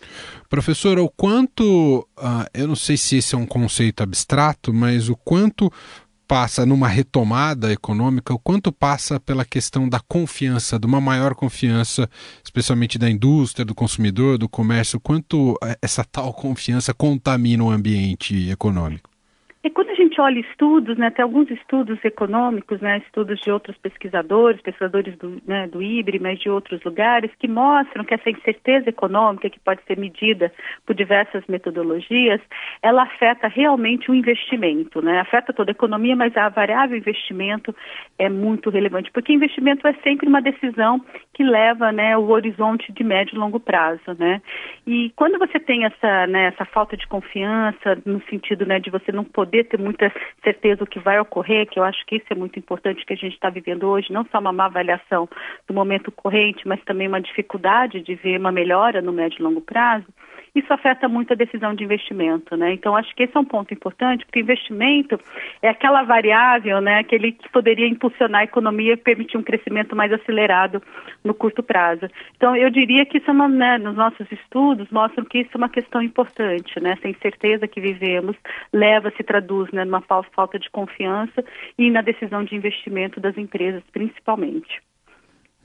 Professora, 0.50 1.00
o 1.00 1.09
quanto, 1.09 2.07
uh, 2.19 2.45
eu 2.53 2.69
não 2.69 2.76
sei 2.76 2.99
se 2.99 3.17
esse 3.17 3.35
é 3.35 3.38
um 3.38 3.47
conceito 3.47 4.03
abstrato, 4.03 4.71
mas 4.71 5.09
o 5.09 5.17
quanto 5.17 5.71
passa 6.35 6.67
numa 6.67 6.88
retomada 6.88 7.73
econômica, 7.73 8.35
o 8.35 8.38
quanto 8.41 8.73
passa 8.73 9.21
pela 9.21 9.45
questão 9.45 9.88
da 9.88 10.00
confiança, 10.00 10.81
de 10.81 10.85
uma 10.85 11.00
maior 11.00 11.33
confiança, 11.33 12.11
especialmente 12.43 12.99
da 12.99 13.09
indústria, 13.09 13.64
do 13.64 13.73
consumidor, 13.73 14.37
do 14.37 14.49
comércio, 14.49 14.99
quanto 14.99 15.57
essa 15.81 16.03
tal 16.03 16.35
confiança 16.35 16.93
contamina 16.93 17.62
o 17.62 17.71
ambiente 17.71 18.50
econômico? 18.50 19.13
E 19.64 19.71
quando 19.71 19.88
a 19.88 19.94
gente 19.94 20.21
olha 20.21 20.40
estudos, 20.40 20.99
né, 20.99 21.09
tem 21.09 21.23
alguns 21.23 21.50
estudos 21.50 21.99
econômicos, 22.04 22.83
né, 22.83 22.99
estudos 22.99 23.40
de 23.40 23.50
outros 23.50 23.75
pesquisadores, 23.78 24.61
pesquisadores 24.61 25.16
do, 25.16 25.40
né, 25.47 25.66
do 25.66 25.83
IBRE, 25.83 26.18
mas 26.18 26.38
de 26.38 26.50
outros 26.50 26.85
lugares, 26.85 27.30
que 27.38 27.49
mostram 27.49 28.04
que 28.04 28.12
essa 28.12 28.28
incerteza 28.28 28.90
econômica, 28.90 29.49
que 29.49 29.59
pode 29.59 29.83
ser 29.85 29.99
medida 29.99 30.52
por 30.85 30.94
diversas 30.94 31.42
metodologias, 31.49 32.42
ela 32.83 33.04
afeta 33.04 33.49
realmente 33.49 34.11
o 34.11 34.14
investimento, 34.14 35.00
né, 35.00 35.21
afeta 35.21 35.50
toda 35.50 35.71
a 35.71 35.73
economia, 35.73 36.14
mas 36.14 36.37
a 36.37 36.50
variável 36.50 36.99
investimento 36.99 37.75
é 38.18 38.28
muito 38.28 38.68
relevante, 38.68 39.11
porque 39.12 39.33
investimento 39.33 39.88
é 39.88 39.94
sempre 40.04 40.28
uma 40.28 40.42
decisão 40.42 41.00
que 41.33 41.42
leva, 41.42 41.90
né, 41.90 42.14
o 42.18 42.28
horizonte 42.28 42.92
de 42.92 43.02
médio 43.02 43.35
e 43.35 43.38
longo 43.38 43.59
prazo, 43.59 44.12
né, 44.18 44.42
e 44.87 45.11
quando 45.16 45.38
você 45.38 45.59
tem 45.59 45.87
essa, 45.87 46.26
né, 46.26 46.49
essa 46.49 46.66
falta 46.66 46.99
de 46.99 47.06
confiança, 47.06 47.97
no 48.04 48.21
sentido, 48.28 48.66
né, 48.66 48.78
de 48.78 48.90
você 48.90 49.11
não 49.11 49.25
poder 49.25 49.54
poder 49.55 49.65
ter 49.65 49.79
muita 49.79 50.13
certeza 50.43 50.77
do 50.79 50.87
que 50.87 50.99
vai 50.99 51.19
ocorrer, 51.21 51.69
que 51.69 51.79
eu 51.79 51.85
acho 51.85 52.05
que 52.07 52.17
isso 52.17 52.27
é 52.31 52.35
muito 52.35 52.59
importante 52.59 53.07
que 53.07 53.13
a 53.13 53.17
gente 53.17 53.35
está 53.35 53.49
vivendo 53.49 53.85
hoje, 53.85 54.13
não 54.13 54.27
só 54.27 54.41
uma 54.41 54.53
má 54.53 54.65
avaliação 54.65 55.29
do 55.69 55.75
momento 55.75 56.11
corrente, 56.11 56.67
mas 56.67 56.83
também 56.85 57.07
uma 57.07 57.21
dificuldade 57.21 58.01
de 58.01 58.17
ver 58.17 58.41
uma 58.41 58.51
melhora 58.51 59.01
no 59.01 59.13
médio 59.13 59.39
e 59.39 59.43
longo 59.43 59.61
prazo 59.61 60.07
isso 60.55 60.73
afeta 60.73 61.09
muito 61.09 61.33
a 61.33 61.37
decisão 61.37 61.75
de 61.75 61.83
investimento, 61.83 62.57
né? 62.57 62.73
Então 62.73 62.97
acho 62.97 63.15
que 63.15 63.25
esse 63.25 63.37
é 63.37 63.41
um 63.41 63.45
ponto 63.45 63.75
importante, 63.75 64.25
porque 64.25 64.41
investimento 64.41 65.19
é 65.61 65.69
aquela 65.69 66.03
variável, 66.03 66.81
né, 66.81 66.99
aquele 66.99 67.33
que 67.33 67.49
poderia 67.49 67.89
impulsionar 67.89 68.43
a 68.43 68.45
economia 68.45 68.93
e 68.93 68.97
permitir 68.97 69.37
um 69.37 69.43
crescimento 69.43 69.97
mais 69.97 70.13
acelerado 70.13 70.83
no 71.25 71.35
curto 71.35 71.63
prazo. 71.63 72.09
Então 72.37 72.55
eu 72.55 72.71
diria 72.71 73.05
que 73.05 73.19
isso 73.19 73.29
é 73.31 73.33
uma, 73.33 73.49
né, 73.49 73.79
nos 73.79 73.97
nossos 73.97 74.31
estudos 74.31 74.89
mostram 74.91 75.25
que 75.25 75.39
isso 75.39 75.51
é 75.55 75.59
uma 75.59 75.69
questão 75.69 76.01
importante, 76.01 76.79
né? 76.81 76.93
Essa 76.93 77.09
incerteza 77.09 77.67
que 77.67 77.81
vivemos 77.81 78.37
leva 78.73 79.13
se 79.17 79.23
traduz, 79.23 79.71
né, 79.73 79.85
numa 79.85 80.03
falta 80.03 80.59
de 80.59 80.71
confiança 80.71 81.45
e 81.77 81.91
na 81.91 82.01
decisão 82.01 82.45
de 82.45 82.55
investimento 82.55 83.21
das 83.21 83.37
empresas, 83.37 83.83
principalmente. 83.93 84.81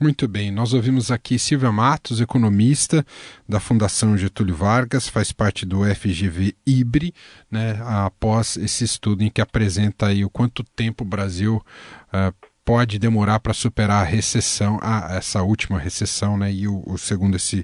Muito 0.02 0.26
bem, 0.26 0.50
nós 0.50 0.72
ouvimos 0.72 1.10
aqui 1.10 1.38
Silvia 1.38 1.70
Matos, 1.70 2.22
economista 2.22 3.04
da 3.46 3.60
Fundação 3.60 4.16
Getúlio 4.16 4.56
Vargas, 4.56 5.06
faz 5.06 5.30
parte 5.30 5.66
do 5.66 5.82
FGV 5.84 6.56
IBRE, 6.66 7.12
né, 7.50 7.78
após 7.84 8.56
esse 8.56 8.82
estudo 8.82 9.22
em 9.22 9.28
que 9.28 9.42
apresenta 9.42 10.06
aí 10.06 10.24
o 10.24 10.30
quanto 10.30 10.64
tempo 10.64 11.04
o 11.04 11.06
Brasil 11.06 11.62
uh, 12.06 12.34
pode 12.64 12.98
demorar 12.98 13.40
para 13.40 13.52
superar 13.52 14.00
a 14.00 14.08
recessão, 14.08 14.78
a, 14.80 15.16
essa 15.16 15.42
última 15.42 15.78
recessão, 15.78 16.38
né, 16.38 16.50
e 16.50 16.66
o, 16.66 16.82
o 16.86 16.96
segundo 16.96 17.36
esse 17.36 17.62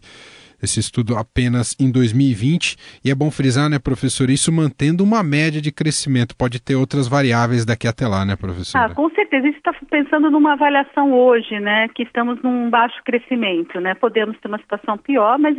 esse 0.67 0.81
estudo 0.81 1.17
apenas 1.17 1.75
em 1.81 1.91
2020. 1.91 2.77
E 3.05 3.11
é 3.11 3.15
bom 3.15 3.31
frisar, 3.31 3.71
né, 3.71 3.79
professor, 3.79 4.29
isso 4.29 4.53
mantendo 4.53 5.03
uma 5.03 5.23
média 5.23 5.63
de 5.63 5.73
crescimento. 5.73 6.37
Pode 6.37 6.61
ter 6.61 6.75
outras 6.75 7.09
variáveis 7.09 7.65
daqui 7.65 7.89
até 7.89 8.07
lá, 8.07 8.25
né, 8.25 8.37
professor? 8.37 8.77
Ah, 8.79 8.91
com 8.91 9.09
certeza. 9.11 9.47
Gente 9.47 9.57
está 9.59 9.73
pensando 9.91 10.31
numa 10.31 10.55
avaliação 10.55 11.13
hoje, 11.13 11.59
né, 11.61 11.89
que 11.95 12.03
estamos 12.03 12.43
num 12.43 12.69
baixo 12.69 13.01
crescimento, 13.05 13.81
né? 13.81 13.95
Podemos 13.95 14.37
ter 14.41 14.49
uma 14.49 14.59
situação 14.59 14.99
pior, 14.99 15.39
mas 15.39 15.57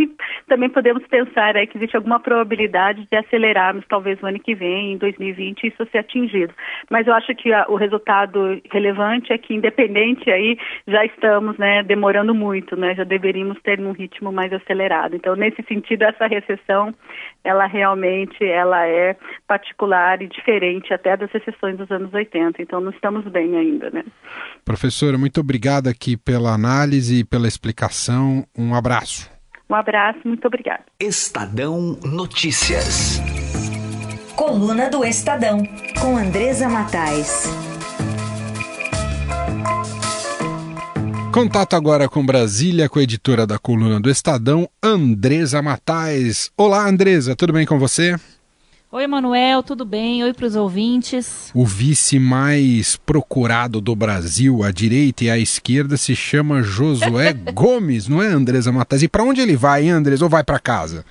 também 0.48 0.70
podemos 0.70 1.04
pensar 1.08 1.56
aí 1.56 1.66
que 1.68 1.78
existe 1.78 1.96
alguma 1.96 2.20
probabilidade 2.20 3.08
de 3.10 3.18
acelerarmos 3.18 3.86
talvez 3.88 4.20
no 4.22 4.28
ano 4.28 4.40
que 4.40 4.54
vem, 4.54 4.94
em 4.94 4.98
2020, 4.98 5.68
isso 5.68 5.88
ser 5.92 6.00
atingido. 6.00 6.54
Mas 6.90 7.08
eu 7.08 7.14
acho 7.14 7.34
que 7.36 7.54
a, 7.54 7.66
o 7.70 7.76
resultado 7.76 8.60
relevante 8.70 9.32
é 9.32 9.38
que, 9.38 9.54
independente 9.54 10.30
aí, 10.30 10.58
já 10.88 11.06
estamos, 11.06 11.58
né, 11.58 11.84
demorando 11.84 12.36
muito, 12.36 12.76
né? 12.76 12.94
Já 12.96 13.04
deveríamos 13.04 13.58
ter 13.62 13.80
num 13.80 13.94
ritmo 13.94 14.32
mais 14.32 14.52
acelerado 14.52 14.97
acelerado. 14.98 15.16
Então, 15.16 15.36
nesse 15.36 15.63
sentido, 15.63 16.04
essa 16.04 16.27
recessão, 16.27 16.94
ela 17.44 17.68
realmente 17.68 18.44
ela 18.44 18.86
é 18.86 19.16
particular 19.48 20.22
e 20.22 20.27
diferente 20.27 20.94
até 20.94 21.16
das 21.16 21.32
recessões 21.32 21.77
dos 21.77 21.89
anos 21.92 22.13
80. 22.13 22.62
Então, 22.62 22.82
não 22.82 22.92
estamos 22.92 23.25
bem 23.25 23.56
ainda, 23.56 23.89
né? 23.92 24.04
Professora, 24.66 25.18
muito 25.18 25.39
obrigada 25.39 25.89
aqui 25.89 26.18
pela 26.18 26.54
análise 26.54 27.20
e 27.20 27.24
pela 27.24 27.48
explicação. 27.48 28.46
Um 28.58 28.74
abraço. 28.74 29.32
Um 29.70 29.75
abraço, 29.75 30.20
muito 30.25 30.46
obrigada. 30.48 30.84
Estadão 31.00 31.98
Notícias. 32.04 33.22
Coluna 34.36 34.89
do 34.89 35.04
Estadão, 35.04 35.63
com 36.00 36.16
Andresa 36.18 36.70
Matais. 36.70 37.67
Contato 41.31 41.75
agora 41.75 42.10
com 42.10 42.25
Brasília, 42.25 42.89
com 42.89 42.98
a 42.98 43.03
editora 43.03 43.46
da 43.46 43.60
coluna 43.60 44.00
do 44.00 44.10
Estadão, 44.10 44.67
Andresa 44.81 45.62
Matais. 45.62 46.50
Olá, 46.57 46.88
Andresa, 46.88 47.36
tudo 47.36 47.53
bem 47.53 47.65
com 47.65 47.77
você? 47.77 48.15
Oi, 48.91 49.05
Manuel, 49.05 49.62
tudo 49.62 49.86
bem? 49.86 50.24
Oi 50.24 50.34
para 50.34 50.48
os 50.48 50.55
ouvintes. 50.55 51.51
O 51.53 51.65
vice 51.65 52.17
mais 52.17 52.96
procurado 52.96 53.79
do 53.79 53.96
Brasil, 53.96 54.63
à 54.63 54.72
direita 54.72 55.25
e 55.25 55.29
à 55.29 55.38
esquerda, 55.38 55.98
se 55.98 56.15
chama 56.15 56.63
Josué 56.63 57.34
Gomes, 57.53 58.07
não 58.07 58.24
é, 58.24 58.27
Andresa 58.27 58.72
Matais? 58.72 59.03
E 59.03 59.07
para 59.07 59.24
onde 59.24 59.41
ele 59.41 59.55
vai, 59.55 59.84
hein, 59.84 59.91
Andresa? 59.91 60.24
Ou 60.24 60.29
vai 60.29 60.43
para 60.43 60.57
casa? 60.57 61.05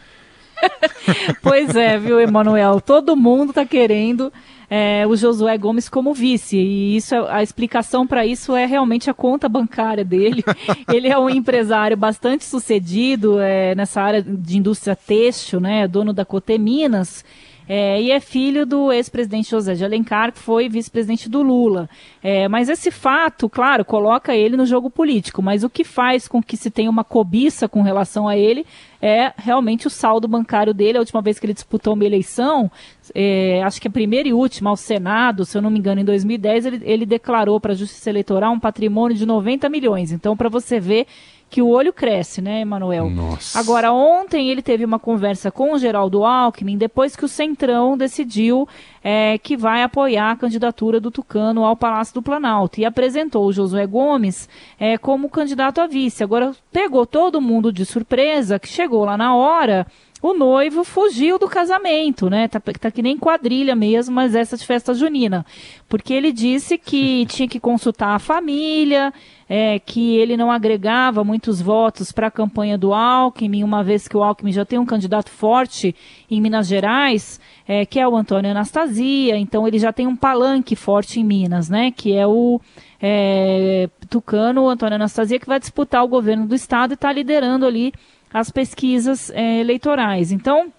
pois 1.42 1.74
é, 1.74 1.98
viu, 1.98 2.20
Emanuel? 2.20 2.80
Todo 2.80 3.16
mundo 3.16 3.50
está 3.50 3.64
querendo 3.64 4.32
é, 4.68 5.06
o 5.06 5.16
Josué 5.16 5.56
Gomes 5.56 5.88
como 5.88 6.14
vice. 6.14 6.56
E 6.56 6.96
isso 6.96 7.14
é, 7.14 7.30
a 7.30 7.42
explicação 7.42 8.06
para 8.06 8.26
isso 8.26 8.54
é 8.54 8.66
realmente 8.66 9.08
a 9.08 9.14
conta 9.14 9.48
bancária 9.48 10.04
dele. 10.04 10.44
Ele 10.92 11.08
é 11.08 11.18
um 11.18 11.30
empresário 11.30 11.96
bastante 11.96 12.44
sucedido 12.44 13.40
é, 13.40 13.74
nessa 13.74 14.00
área 14.02 14.22
de 14.22 14.58
indústria 14.58 14.96
têxtil, 14.96 15.60
né? 15.60 15.86
Dono 15.86 16.12
da 16.12 16.24
Coteminas. 16.24 17.24
É, 17.68 18.00
e 18.00 18.10
é 18.10 18.20
filho 18.20 18.64
do 18.64 18.92
ex-presidente 18.92 19.50
José 19.50 19.74
de 19.74 19.84
Alencar, 19.84 20.32
que 20.32 20.38
foi 20.38 20.68
vice-presidente 20.68 21.28
do 21.28 21.42
Lula. 21.42 21.88
É, 22.22 22.48
mas 22.48 22.68
esse 22.68 22.90
fato, 22.90 23.48
claro, 23.48 23.84
coloca 23.84 24.34
ele 24.34 24.56
no 24.56 24.64
jogo 24.64 24.88
político. 24.88 25.42
Mas 25.42 25.64
o 25.64 25.70
que 25.70 25.82
faz 25.82 26.28
com 26.28 26.42
que 26.42 26.56
se 26.56 26.70
tenha 26.70 26.90
uma 26.90 27.02
cobiça 27.02 27.68
com 27.68 27.82
relação 27.82 28.28
a 28.28 28.36
ele 28.36 28.64
é 29.02 29.32
realmente 29.36 29.86
o 29.86 29.90
saldo 29.90 30.28
bancário 30.28 30.72
dele. 30.72 30.98
A 30.98 31.00
última 31.00 31.20
vez 31.20 31.38
que 31.38 31.46
ele 31.46 31.54
disputou 31.54 31.94
uma 31.94 32.04
eleição, 32.04 32.70
é, 33.14 33.62
acho 33.62 33.80
que 33.80 33.88
a 33.88 33.90
primeira 33.90 34.28
e 34.28 34.32
última 34.32 34.70
ao 34.70 34.76
Senado, 34.76 35.44
se 35.44 35.58
eu 35.58 35.62
não 35.62 35.70
me 35.70 35.78
engano, 35.78 36.00
em 36.00 36.04
2010, 36.04 36.66
ele, 36.66 36.80
ele 36.84 37.06
declarou 37.06 37.60
para 37.60 37.72
a 37.72 37.76
Justiça 37.76 38.10
Eleitoral 38.10 38.52
um 38.52 38.60
patrimônio 38.60 39.16
de 39.16 39.26
90 39.26 39.68
milhões. 39.68 40.12
Então, 40.12 40.36
para 40.36 40.48
você 40.48 40.78
ver 40.78 41.06
que 41.48 41.62
o 41.62 41.68
olho 41.68 41.92
cresce, 41.92 42.42
né, 42.42 42.60
Emanuel? 42.60 43.08
Nossa. 43.08 43.58
Agora, 43.58 43.92
ontem 43.92 44.50
ele 44.50 44.60
teve 44.60 44.84
uma 44.84 44.98
conversa 44.98 45.50
com 45.50 45.72
o 45.72 45.78
Geraldo 45.78 46.24
Alckmin, 46.24 46.76
depois 46.76 47.14
que 47.14 47.24
o 47.24 47.28
Centrão 47.28 47.96
decidiu 47.96 48.68
é, 49.02 49.38
que 49.38 49.56
vai 49.56 49.82
apoiar 49.82 50.32
a 50.32 50.36
candidatura 50.36 50.98
do 50.98 51.10
Tucano 51.10 51.64
ao 51.64 51.76
Palácio 51.76 52.14
do 52.14 52.22
Planalto 52.22 52.80
e 52.80 52.84
apresentou 52.84 53.46
o 53.46 53.52
Josué 53.52 53.86
Gomes 53.86 54.48
é, 54.78 54.98
como 54.98 55.30
candidato 55.30 55.80
a 55.80 55.86
vice. 55.86 56.24
Agora, 56.24 56.52
pegou 56.72 57.06
todo 57.06 57.40
mundo 57.40 57.72
de 57.72 57.84
surpresa, 57.84 58.58
que 58.58 58.68
chegou 58.68 59.04
lá 59.04 59.16
na 59.16 59.34
hora 59.36 59.86
o 60.22 60.32
noivo 60.32 60.82
fugiu 60.82 61.38
do 61.38 61.46
casamento, 61.46 62.30
né? 62.30 62.48
Tá, 62.48 62.60
tá 62.60 62.90
que 62.90 63.02
nem 63.02 63.18
quadrilha 63.18 63.76
mesmo, 63.76 64.14
mas 64.14 64.34
essa 64.34 64.56
de 64.56 64.66
festa 64.66 64.94
junina. 64.94 65.44
Porque 65.88 66.12
ele 66.12 66.32
disse 66.32 66.78
que 66.78 67.26
tinha 67.30 67.46
que 67.46 67.60
consultar 67.60 68.14
a 68.14 68.18
família, 68.18 69.12
é, 69.48 69.78
que 69.78 70.16
ele 70.16 70.36
não 70.36 70.50
agregava 70.50 71.22
muitos 71.22 71.60
votos 71.60 72.12
para 72.12 72.28
a 72.28 72.30
campanha 72.30 72.78
do 72.78 72.94
Alckmin, 72.94 73.62
uma 73.62 73.84
vez 73.84 74.08
que 74.08 74.16
o 74.16 74.22
Alckmin 74.22 74.52
já 74.52 74.64
tem 74.64 74.78
um 74.78 74.86
candidato 74.86 75.30
forte 75.30 75.94
em 76.30 76.40
Minas 76.40 76.66
Gerais, 76.66 77.38
é, 77.68 77.84
que 77.84 78.00
é 78.00 78.08
o 78.08 78.16
Antônio 78.16 78.50
Anastasia, 78.50 79.36
então 79.36 79.68
ele 79.68 79.78
já 79.78 79.92
tem 79.92 80.06
um 80.06 80.16
palanque 80.16 80.74
forte 80.74 81.20
em 81.20 81.24
Minas, 81.24 81.68
né? 81.68 81.90
Que 81.90 82.14
é 82.14 82.26
o 82.26 82.60
é, 83.00 83.88
Tucano, 84.08 84.68
Antônio 84.68 84.96
Anastasia, 84.96 85.38
que 85.38 85.46
vai 85.46 85.60
disputar 85.60 86.02
o 86.02 86.08
governo 86.08 86.46
do 86.46 86.54
estado 86.54 86.92
e 86.92 86.94
está 86.94 87.12
liderando 87.12 87.66
ali 87.66 87.92
as 88.32 88.50
pesquisas 88.50 89.30
é, 89.30 89.60
eleitorais. 89.60 90.32
Então, 90.32 90.72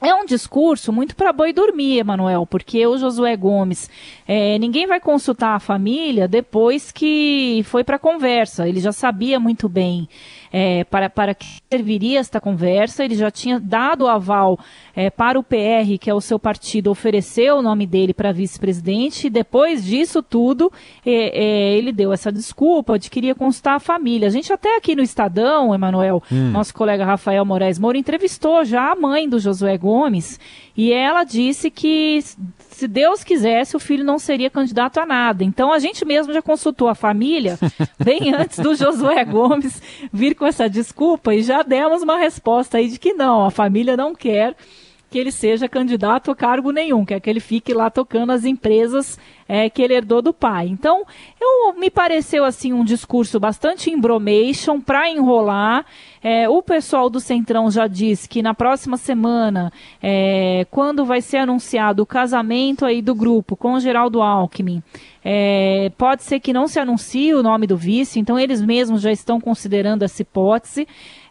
é 0.00 0.14
um 0.14 0.26
discurso 0.26 0.92
muito 0.92 1.16
para 1.16 1.32
boi 1.32 1.54
dormir, 1.54 1.98
Emanuel, 1.98 2.46
porque 2.46 2.86
o 2.86 2.98
Josué 2.98 3.34
Gomes, 3.34 3.88
é, 4.28 4.58
ninguém 4.58 4.86
vai 4.86 5.00
consultar 5.00 5.54
a 5.54 5.60
família 5.60 6.28
depois 6.28 6.92
que 6.92 7.62
foi 7.64 7.82
para 7.82 7.96
a 7.96 7.98
conversa. 7.98 8.68
Ele 8.68 8.80
já 8.80 8.92
sabia 8.92 9.40
muito 9.40 9.68
bem 9.70 10.06
é, 10.52 10.84
para, 10.84 11.10
para 11.10 11.34
que 11.34 11.46
serviria 11.70 12.20
esta 12.20 12.40
conversa. 12.40 13.04
Ele 13.04 13.14
já 13.14 13.30
tinha 13.30 13.58
dado 13.58 14.04
o 14.04 14.08
aval 14.08 14.58
é, 14.94 15.10
para 15.10 15.38
o 15.38 15.42
PR, 15.42 15.98
que 16.00 16.08
é 16.08 16.14
o 16.14 16.20
seu 16.20 16.38
partido, 16.38 16.90
oferecer 16.90 17.52
o 17.52 17.62
nome 17.62 17.86
dele 17.86 18.14
para 18.14 18.32
vice-presidente. 18.32 19.26
E 19.26 19.30
depois 19.30 19.84
disso 19.84 20.22
tudo, 20.22 20.72
é, 21.04 21.44
é, 21.44 21.76
ele 21.76 21.92
deu 21.92 22.12
essa 22.12 22.30
desculpa 22.30 22.98
de 22.98 23.10
que 23.10 23.16
queria 23.16 23.34
consultar 23.34 23.76
a 23.76 23.80
família. 23.80 24.28
A 24.28 24.30
gente 24.30 24.52
até 24.52 24.76
aqui 24.76 24.94
no 24.94 25.02
Estadão, 25.02 25.74
Emanuel, 25.74 26.22
hum. 26.30 26.50
nosso 26.50 26.74
colega 26.74 27.02
Rafael 27.02 27.44
Moraes 27.46 27.78
Moura, 27.78 27.96
entrevistou 27.96 28.62
já 28.62 28.92
a 28.92 28.94
mãe 28.94 29.26
do 29.26 29.38
Josué 29.38 29.78
Gomes 29.78 30.38
e 30.76 30.92
ela 30.92 31.24
disse 31.24 31.70
que 31.70 32.22
se 32.70 32.86
Deus 32.86 33.24
quisesse, 33.24 33.74
o 33.74 33.80
filho 33.80 34.04
não 34.04 34.18
seria 34.18 34.50
candidato 34.50 34.98
a 34.98 35.06
nada. 35.06 35.42
Então 35.42 35.72
a 35.72 35.78
gente 35.78 36.04
mesmo 36.04 36.32
já 36.32 36.42
consultou 36.42 36.88
a 36.88 36.94
família 36.94 37.58
bem 37.98 38.34
antes 38.34 38.58
do 38.58 38.74
Josué 38.74 39.24
Gomes 39.24 39.80
vir 40.12 40.34
com 40.34 40.44
essa 40.44 40.68
desculpa 40.68 41.34
e 41.34 41.42
já 41.42 41.62
demos 41.62 42.02
uma 42.02 42.18
resposta 42.18 42.76
aí 42.76 42.88
de 42.88 42.98
que 42.98 43.14
não, 43.14 43.46
a 43.46 43.50
família 43.50 43.96
não 43.96 44.14
quer 44.14 44.54
que 45.10 45.18
ele 45.18 45.30
seja 45.30 45.68
candidato 45.68 46.30
a 46.30 46.36
cargo 46.36 46.70
nenhum, 46.70 47.04
quer 47.04 47.20
que 47.20 47.30
ele 47.30 47.40
fique 47.40 47.72
lá 47.72 47.88
tocando 47.90 48.32
as 48.32 48.44
empresas 48.44 49.18
é, 49.48 49.70
que 49.70 49.80
ele 49.80 49.94
herdou 49.94 50.20
do 50.20 50.32
pai. 50.32 50.66
Então, 50.66 51.04
eu, 51.40 51.72
me 51.74 51.90
pareceu 51.90 52.44
assim 52.44 52.72
um 52.72 52.84
discurso 52.84 53.38
bastante 53.38 53.90
embromation 53.90 54.80
para 54.80 55.08
enrolar. 55.08 55.86
É, 56.22 56.48
o 56.48 56.60
pessoal 56.60 57.08
do 57.08 57.20
Centrão 57.20 57.70
já 57.70 57.86
disse 57.86 58.28
que 58.28 58.42
na 58.42 58.54
próxima 58.54 58.96
semana, 58.96 59.72
é, 60.02 60.66
quando 60.70 61.04
vai 61.04 61.20
ser 61.20 61.38
anunciado 61.38 62.02
o 62.02 62.06
casamento 62.06 62.84
aí 62.84 63.00
do 63.00 63.14
grupo 63.14 63.56
com 63.56 63.74
o 63.74 63.80
Geraldo 63.80 64.20
Alckmin, 64.20 64.82
é, 65.24 65.90
pode 65.96 66.22
ser 66.22 66.40
que 66.40 66.52
não 66.52 66.66
se 66.66 66.78
anuncie 66.78 67.34
o 67.34 67.42
nome 67.42 67.66
do 67.66 67.76
vice, 67.76 68.18
então 68.18 68.38
eles 68.38 68.60
mesmos 68.60 69.00
já 69.00 69.12
estão 69.12 69.40
considerando 69.40 70.02
essa 70.02 70.22
hipótese. 70.22 70.86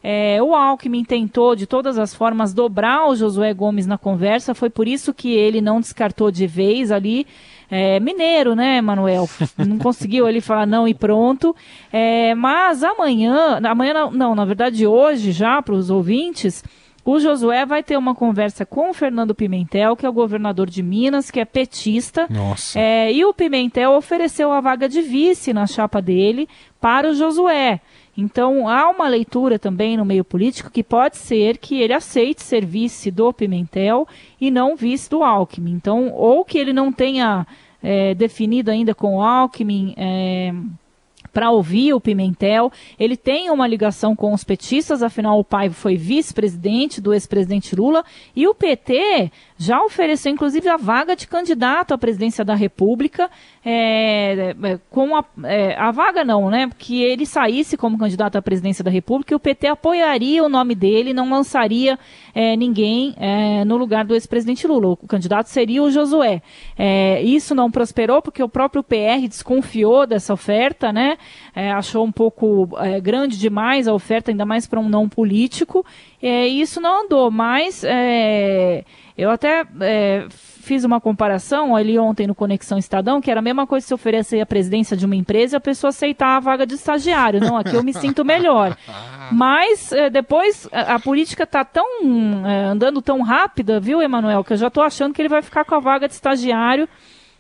É, 0.08 0.40
o 0.40 0.54
Alckmin 0.54 1.04
tentou, 1.04 1.56
de 1.56 1.66
todas 1.66 1.98
as 1.98 2.14
formas, 2.14 2.54
dobrar 2.54 3.08
o 3.08 3.16
Josué 3.16 3.52
Gomes 3.56 3.88
na 3.88 3.98
conversa, 3.98 4.54
foi 4.54 4.70
por 4.70 4.88
isso 4.88 5.12
que 5.12 5.34
ele 5.34 5.60
não 5.60 5.82
descartou 5.82 6.30
de 6.30 6.46
vez 6.46 6.92
ali. 6.92 7.26
É, 7.72 8.00
mineiro, 8.00 8.54
né, 8.54 8.80
Manuel? 8.82 9.28
Não 9.58 9.80
conseguiu 9.80 10.30
ele 10.30 10.40
falar 10.40 10.68
não 10.68 10.88
e 10.88 10.94
pronto. 10.94 11.56
É, 11.92 12.36
mas 12.36 12.84
amanhã, 12.84 13.60
amanhã 13.64 13.92
não, 13.96 14.12
não, 14.12 14.36
na 14.36 14.46
verdade 14.46 14.86
hoje 14.86 15.32
já 15.32 15.60
para 15.64 15.74
os 15.74 15.90
ouvintes, 15.90 16.64
o 17.04 17.20
Josué 17.20 17.66
vai 17.66 17.82
ter 17.82 17.98
uma 17.98 18.14
conversa 18.14 18.64
com 18.64 18.92
o 18.92 18.94
Fernando 18.94 19.34
Pimentel, 19.34 19.96
que 19.96 20.06
é 20.06 20.10
o 20.10 20.14
governador 20.14 20.70
de 20.70 20.84
Minas, 20.84 21.32
que 21.32 21.40
é 21.40 21.46
petista. 21.46 22.28
Nossa. 22.30 22.80
É, 22.80 23.12
e 23.12 23.26
o 23.26 23.34
Pimentel 23.34 23.94
ofereceu 23.94 24.52
a 24.52 24.62
vaga 24.62 24.88
de 24.88 25.02
vice 25.02 25.52
na 25.52 25.66
chapa 25.66 26.00
dele 26.00 26.48
para 26.80 27.10
o 27.10 27.16
Josué. 27.16 27.82
Então, 28.18 28.68
há 28.68 28.90
uma 28.90 29.08
leitura 29.08 29.60
também 29.60 29.98
no 29.98 30.06
meio 30.06 30.24
político 30.24 30.72
que 30.72 30.84
pode 30.84 31.18
ser 31.18 31.58
que 31.58 31.82
ele 31.82 31.94
aceite 31.94 32.42
ser 32.42 32.66
vice 32.66 33.12
do 33.12 33.34
Pimentel 33.34 34.08
e 34.40 34.50
não 34.50 34.76
vice 34.76 35.10
do 35.10 35.24
Alckmin. 35.24 35.74
Então, 35.74 36.14
ou 36.14 36.46
que 36.46 36.58
ele 36.58 36.72
não 36.72 36.92
tenha 36.92 37.46
é, 37.84 38.16
definido 38.16 38.72
ainda 38.72 38.96
com 38.96 39.18
o 39.18 39.22
Alckmin. 39.22 39.94
É, 39.98 40.54
para 41.36 41.52
ouvir 41.52 41.94
o 41.94 42.00
Pimentel. 42.00 42.72
Ele 42.98 43.18
tem 43.18 43.50
uma 43.50 43.68
ligação 43.68 44.16
com 44.16 44.34
os 44.34 44.46
petistas, 44.46 45.04
afinal 45.04 45.38
o 45.38 45.44
pai 45.44 45.70
foi 45.70 45.98
vice-presidente 45.98 47.02
do 47.02 47.14
ex-presidente 47.14 47.76
Lula 47.76 48.06
e 48.34 48.48
o 48.48 48.56
PT 48.56 49.30
já 49.58 49.82
ofereceu 49.82 50.32
inclusive 50.32 50.68
a 50.68 50.76
vaga 50.76 51.16
de 51.16 51.28
candidato 51.28 51.94
à 51.94 51.98
presidência 51.98 52.44
da 52.44 52.54
República, 52.54 53.30
é, 53.64 54.54
é, 54.62 54.80
com 54.90 55.16
a, 55.16 55.24
é, 55.44 55.76
a, 55.76 55.92
vaga 55.92 56.26
não, 56.26 56.50
né? 56.50 56.70
Que 56.78 57.02
ele 57.02 57.26
saísse 57.26 57.78
como 57.78 57.98
candidato 57.98 58.36
à 58.36 58.42
presidência 58.42 58.84
da 58.84 58.92
República 58.92 59.34
e 59.34 59.36
o 59.36 59.40
PT 59.40 59.68
apoiaria 59.68 60.44
o 60.44 60.50
nome 60.50 60.76
dele, 60.76 61.14
não 61.14 61.30
lançaria 61.30 61.98
é, 62.34 62.56
ninguém 62.58 63.16
é, 63.18 63.64
no 63.64 63.78
lugar 63.78 64.04
do 64.04 64.14
ex-presidente 64.14 64.68
Lula. 64.68 64.90
O 64.90 65.08
candidato 65.08 65.48
seria 65.48 65.82
o 65.82 65.90
Josué. 65.90 66.42
É, 66.78 67.22
isso 67.22 67.56
não 67.56 67.72
prosperou 67.72 68.22
porque 68.22 68.44
o 68.44 68.50
próprio 68.50 68.84
PR 68.84 69.26
desconfiou 69.28 70.06
dessa 70.06 70.34
oferta, 70.34 70.92
né? 70.92 71.18
achou 71.78 72.04
um 72.04 72.12
pouco 72.12 72.68
grande 73.02 73.40
demais 73.40 73.88
a 73.88 73.94
oferta, 73.94 74.30
ainda 74.30 74.46
mais 74.46 74.68
para 74.68 74.80
um 74.80 74.90
não 74.90 75.08
político. 75.08 75.86
e 76.22 76.60
isso 76.60 76.82
não 76.82 77.06
andou, 77.06 77.32
mas 77.32 77.84
eu 79.18 79.32
até 79.32 79.66
é, 79.80 80.26
fiz 80.30 80.84
uma 80.84 81.00
comparação 81.00 81.74
ali 81.74 81.98
ontem 81.98 82.28
no 82.28 82.36
Conexão 82.36 82.78
Estadão, 82.78 83.22
que 83.22 83.32
era 83.32 83.40
a 83.40 83.44
mesma 83.44 83.66
coisa 83.66 83.88
se 83.88 83.94
oferecer 83.94 84.42
a 84.42 84.46
presidência 84.46 84.98
de 84.98 85.06
uma 85.06 85.16
empresa 85.16 85.56
e 85.56 85.58
a 85.58 85.62
pessoa 85.62 85.90
aceitar 85.90 86.36
a 86.36 86.40
vaga 86.42 86.66
de 86.66 86.76
estagiário. 86.76 87.40
Não, 87.40 87.56
aqui 87.56 87.76
eu 87.76 87.84
me 87.84 87.94
sinto 87.94 88.26
melhor. 88.26 88.76
Mas 89.32 89.94
é, 89.94 90.10
depois 90.10 90.68
a, 90.72 90.96
a 90.96 91.00
política 91.00 91.44
está 91.44 91.64
tão 91.64 91.86
é, 92.46 92.66
andando 92.66 93.02
tão 93.02 93.22
rápida, 93.22 93.80
viu, 93.80 94.02
Emanuel, 94.02 94.44
que 94.44 94.52
eu 94.52 94.58
já 94.58 94.68
estou 94.68 94.84
achando 94.84 95.14
que 95.14 95.22
ele 95.22 95.30
vai 95.30 95.42
ficar 95.42 95.64
com 95.64 95.76
a 95.76 95.80
vaga 95.80 96.08
de 96.08 96.14
estagiário. 96.14 96.90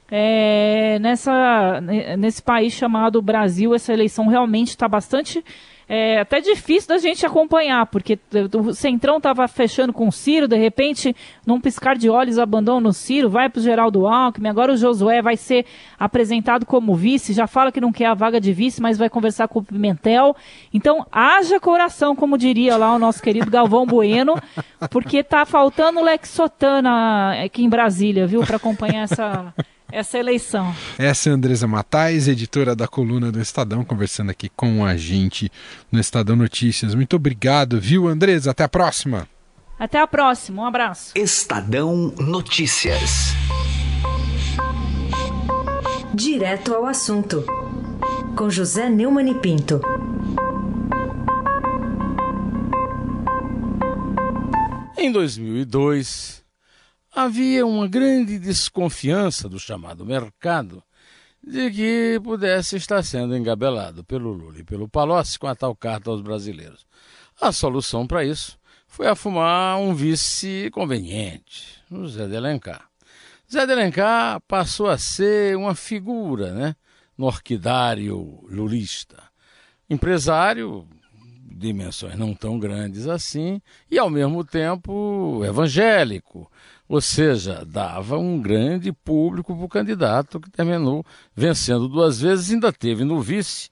É, 0.10 1.00
nessa, 1.00 1.82
nesse 2.18 2.42
país 2.42 2.74
chamado 2.74 3.22
Brasil, 3.24 3.74
essa 3.74 3.92
eleição 3.92 4.28
realmente 4.28 4.70
está 4.70 4.88
bastante 4.88 5.44
é 5.88 6.20
até 6.20 6.42
difícil 6.42 6.90
da 6.90 6.98
gente 6.98 7.26
acompanhar, 7.26 7.86
porque 7.86 8.18
o 8.54 8.74
Centrão 8.74 9.18
estava 9.18 9.48
fechando 9.48 9.94
com 9.94 10.08
o 10.08 10.12
Ciro, 10.12 10.48
de 10.48 10.58
repente, 10.58 11.16
num 11.46 11.62
piscar 11.62 11.96
de 11.96 12.10
olhos, 12.10 12.40
abandona 12.40 12.90
o 12.90 12.94
Ciro, 12.94 13.30
vai 13.30 13.50
para 13.50 13.60
o 13.60 13.64
Geraldo 13.64 14.08
Alckmin, 14.08 14.50
agora 14.50 14.74
o 14.74 14.78
Josué 14.78 15.22
vai 15.22 15.38
ser 15.38 15.66
apresentado 16.00 16.66
como 16.66 16.96
vice, 16.96 17.34
já 17.34 17.46
fala 17.46 17.72
que 17.72 17.80
não 17.80 17.92
quer 17.92 18.08
a 18.08 18.14
vaga 18.14 18.42
de 18.42 18.52
vice, 18.52 18.82
mas 18.82 18.98
vai 18.98 19.10
conversar 19.10 19.48
com 19.48 19.60
o 19.60 19.64
Pimentel. 19.64 20.36
Então, 20.74 21.06
haja 21.12 21.60
coração, 21.60 22.16
como 22.16 22.38
diria 22.38 22.78
lá 22.78 22.96
o 22.96 23.00
nosso 23.00 23.22
querido 23.22 23.52
Galvão 23.52 23.86
Bueno, 23.86 24.36
porque 24.90 25.24
tá 25.24 25.46
faltando 25.46 26.02
Lexotana 26.02 27.44
aqui 27.44 27.64
em 27.64 27.70
Brasília, 27.70 28.26
viu, 28.26 28.42
para 28.42 28.58
acompanhar 28.58 29.04
essa 29.04 29.54
essa 29.92 30.18
eleição. 30.18 30.76
Essa 30.98 31.30
é 31.30 31.32
a 31.32 31.36
Andresa 31.36 31.68
Matais, 31.68 32.28
editora 32.28 32.76
da 32.76 32.88
coluna 32.88 33.32
do 33.32 33.40
Estadão, 33.40 33.84
conversando 33.84 34.30
aqui 34.32 34.50
com 34.50 34.86
a 34.86 34.98
gente 34.98 35.52
no 35.92 36.00
Estadão 36.00 36.36
Notícias. 36.36 36.96
Muito 36.96 37.16
obrigado, 37.16 37.80
viu, 37.80 38.08
Andresa? 38.08 38.52
Até 38.52 38.64
a 38.64 38.70
próxima. 38.70 39.28
Até 39.78 40.00
a 40.00 40.08
próxima, 40.08 40.64
um 40.64 40.66
abraço. 40.66 41.12
Estadão 41.16 42.14
Notícias. 42.18 43.34
Direto 46.14 46.74
ao 46.74 46.86
assunto, 46.86 47.44
com 48.38 48.50
José 48.50 48.90
Neumann 48.90 49.32
e 49.32 49.36
Pinto. 49.36 49.82
Em 54.98 55.12
2002, 55.12 56.45
havia 57.16 57.66
uma 57.66 57.88
grande 57.88 58.38
desconfiança 58.38 59.48
do 59.48 59.58
chamado 59.58 60.06
mercado 60.06 60.84
de 61.42 61.72
que 61.72 62.20
pudesse 62.22 62.76
estar 62.76 63.02
sendo 63.04 63.38
engabelado 63.38 64.04
pelo 64.04 64.34
Lula 64.34 64.60
e 64.60 64.64
pelo 64.64 64.90
Palocci 64.90 65.40
com 65.40 65.48
a 65.48 65.56
tal 65.56 65.74
carta 65.74 66.10
aos 66.10 66.22
brasileiros. 66.22 66.86
A 67.40 67.54
solução 67.54 68.06
para 68.06 68.26
isso 68.26 68.60
foi 68.86 69.08
afumar 69.08 69.78
um 69.78 69.94
vice 69.94 70.70
conveniente, 70.74 71.82
o 71.90 72.06
Zé 72.06 72.28
de 72.28 72.36
Alencar. 72.36 72.90
Zé 73.50 73.66
de 73.66 73.72
Alencar 73.72 74.42
passou 74.42 74.90
a 74.90 74.98
ser 74.98 75.56
uma 75.56 75.74
figura 75.74 76.52
né, 76.52 76.76
no 77.18 77.28
orquidário 77.28 78.44
lulista. 78.50 79.24
Empresário, 79.90 80.88
dimensões 81.56 82.18
não 82.18 82.34
tão 82.34 82.60
grandes 82.60 83.08
assim, 83.08 83.62
e 83.90 83.98
ao 83.98 84.10
mesmo 84.10 84.44
tempo 84.44 85.42
evangélico, 85.46 86.52
ou 86.88 87.02
seja, 87.02 87.66
dava 87.66 88.18
um 88.18 88.42
grande 88.42 88.92
público 88.92 89.56
para 89.56 89.66
o 89.66 89.70
candidato 89.70 90.40
que 90.40 90.50
terminou 90.50 91.06
vencendo 91.36 91.88
duas 91.88 92.22
vezes, 92.22 92.52
ainda 92.52 92.72
teve 92.72 93.04
no 93.04 93.22
vice 93.22 93.70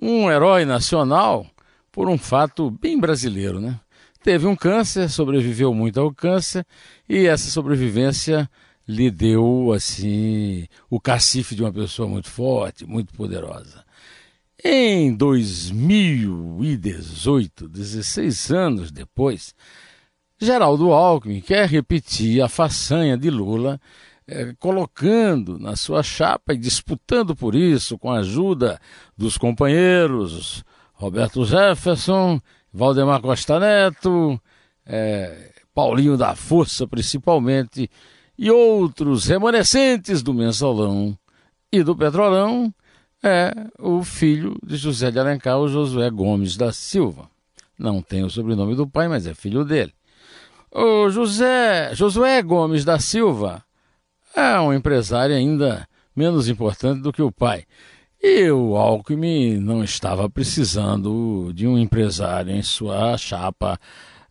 um 0.00 0.30
herói 0.30 0.64
nacional 0.64 1.46
por 1.90 2.08
um 2.08 2.18
fato 2.18 2.70
bem 2.70 2.98
brasileiro, 2.98 3.60
né? 3.60 3.80
Teve 4.22 4.46
um 4.46 4.56
câncer, 4.56 5.08
sobreviveu 5.08 5.72
muito 5.72 5.98
ao 6.00 6.12
câncer 6.12 6.66
e 7.08 7.26
essa 7.26 7.50
sobrevivência 7.50 8.50
lhe 8.86 9.10
deu 9.10 9.72
assim 9.72 10.66
o 10.90 11.00
cacife 11.00 11.54
de 11.54 11.62
uma 11.62 11.72
pessoa 11.72 12.08
muito 12.08 12.30
forte, 12.30 12.86
muito 12.86 13.14
poderosa. 13.14 13.84
Em 14.64 15.14
2018, 15.14 17.68
16 17.68 18.50
anos 18.50 18.90
depois, 18.90 19.54
Geraldo 20.40 20.92
Alckmin 20.92 21.40
quer 21.40 21.68
repetir 21.68 22.40
a 22.40 22.48
façanha 22.48 23.18
de 23.18 23.28
Lula, 23.28 23.80
eh, 24.24 24.54
colocando 24.60 25.58
na 25.58 25.74
sua 25.74 26.00
chapa 26.00 26.54
e 26.54 26.56
disputando 26.56 27.34
por 27.34 27.56
isso 27.56 27.98
com 27.98 28.12
a 28.12 28.20
ajuda 28.20 28.80
dos 29.16 29.36
companheiros 29.36 30.64
Roberto 30.92 31.44
Jefferson, 31.44 32.40
Valdemar 32.72 33.20
Costa 33.20 33.58
Neto, 33.58 34.40
eh, 34.86 35.50
Paulinho 35.74 36.16
da 36.16 36.36
Força 36.36 36.86
principalmente, 36.86 37.90
e 38.38 38.48
outros 38.48 39.26
remanescentes 39.26 40.22
do 40.22 40.32
Mensalão 40.32 41.18
e 41.72 41.82
do 41.82 41.96
Petrolão, 41.96 42.72
é 43.24 43.52
o 43.76 44.04
filho 44.04 44.56
de 44.64 44.76
José 44.76 45.10
de 45.10 45.18
Alencar, 45.18 45.58
o 45.58 45.68
Josué 45.68 46.08
Gomes 46.10 46.56
da 46.56 46.72
Silva. 46.72 47.28
Não 47.76 48.00
tem 48.00 48.22
o 48.22 48.30
sobrenome 48.30 48.76
do 48.76 48.86
pai, 48.86 49.08
mas 49.08 49.26
é 49.26 49.34
filho 49.34 49.64
dele. 49.64 49.97
O 50.70 51.08
José, 51.08 51.94
Josué 51.94 52.42
Gomes 52.42 52.84
da 52.84 52.98
Silva 52.98 53.64
é 54.36 54.60
um 54.60 54.72
empresário 54.72 55.34
ainda 55.34 55.88
menos 56.14 56.48
importante 56.48 57.00
do 57.00 57.12
que 57.12 57.22
o 57.22 57.32
pai. 57.32 57.64
E 58.22 58.50
o 58.50 58.76
Alckmin 58.76 59.58
não 59.58 59.82
estava 59.82 60.28
precisando 60.28 61.52
de 61.54 61.66
um 61.66 61.78
empresário 61.78 62.52
em 62.52 62.62
sua 62.62 63.16
chapa, 63.16 63.78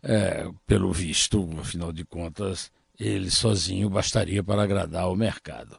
é, 0.02 0.48
pelo 0.66 0.92
visto, 0.92 1.48
afinal 1.58 1.90
de 1.92 2.04
contas, 2.04 2.70
ele 2.98 3.30
sozinho 3.30 3.90
bastaria 3.90 4.44
para 4.44 4.62
agradar 4.62 5.10
o 5.10 5.16
mercado. 5.16 5.76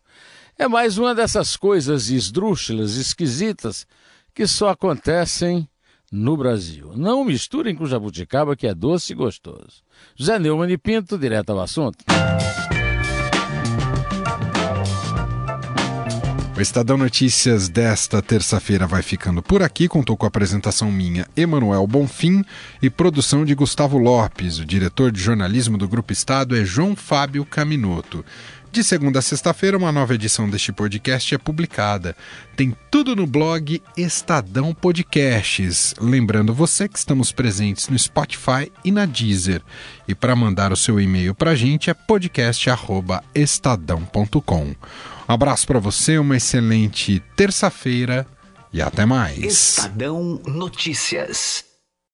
É 0.58 0.68
mais 0.68 0.98
uma 0.98 1.16
dessas 1.16 1.56
coisas 1.56 2.10
esdrúxulas, 2.10 2.96
esquisitas, 2.96 3.88
que 4.34 4.46
só 4.46 4.70
acontecem 4.70 5.68
no 6.12 6.36
Brasil. 6.38 6.94
Não 6.96 7.24
misturem 7.24 7.76
com 7.76 7.86
jabuticaba, 7.86 8.56
que 8.56 8.68
é 8.68 8.74
doce 8.74 9.14
e 9.14 9.16
gostoso. 9.16 9.84
José 10.16 10.40
Neumann 10.40 10.72
e 10.72 10.78
Pinto, 10.78 11.18
direto 11.18 11.52
ao 11.52 11.60
assunto. 11.60 12.04
O 16.60 16.62
Estadão 16.62 16.98
Notícias 16.98 17.70
desta 17.70 18.22
terça-feira 18.22 18.86
vai 18.86 19.02
ficando 19.02 19.42
por 19.42 19.64
aqui. 19.64 19.88
Contou 19.88 20.18
com 20.18 20.26
a 20.26 20.28
apresentação 20.28 20.92
minha, 20.92 21.26
Emanuel 21.34 21.88
Bonfim, 21.88 22.44
e 22.82 22.90
produção 22.90 23.46
de 23.46 23.56
Gustavo 23.56 23.98
Lopes. 23.98 24.60
O 24.60 24.66
diretor 24.66 25.10
de 25.10 25.22
jornalismo 25.22 25.78
do 25.78 25.88
Grupo 25.88 26.12
Estado 26.12 26.58
é 26.58 26.66
João 26.66 26.98
Fábio 26.98 27.46
Caminoto. 27.46 28.26
De 28.72 28.84
segunda 28.84 29.18
a 29.18 29.22
sexta-feira, 29.22 29.78
uma 29.78 29.92
nova 29.92 30.14
edição 30.14 30.48
deste 30.48 30.72
podcast 30.72 31.34
é 31.34 31.40
publicada. 31.40 32.16
Tem 32.56 32.78
tudo 32.92 33.16
no 33.16 33.26
blog 33.26 33.82
Estadão 33.98 34.76
Podcasts. 34.76 35.96
Lembrando 36.00 36.54
você 36.54 36.88
que 36.88 37.00
estamos 37.00 37.32
presentes 37.32 37.90
no 37.90 37.98
Spotify 37.98 38.72
e 38.86 38.92
na 38.92 39.08
Deezer. 39.08 39.64
E 40.08 40.14
para 40.14 40.36
mandar 40.36 40.72
o 40.72 40.78
seu 40.78 41.00
e-mail 41.00 41.34
para 41.34 41.50
a 41.52 41.56
gente 41.56 41.90
é 41.90 41.96
podcast.estadão.com. 41.96 44.66
Um 44.66 45.34
abraço 45.34 45.66
para 45.66 45.80
você, 45.80 46.20
uma 46.20 46.38
excelente 46.38 47.24
terça-feira 47.36 48.28
e 48.72 48.84
até 48.84 49.04
mais. 49.04 49.44
Estadão 49.44 50.40
Notícias. 50.46 51.69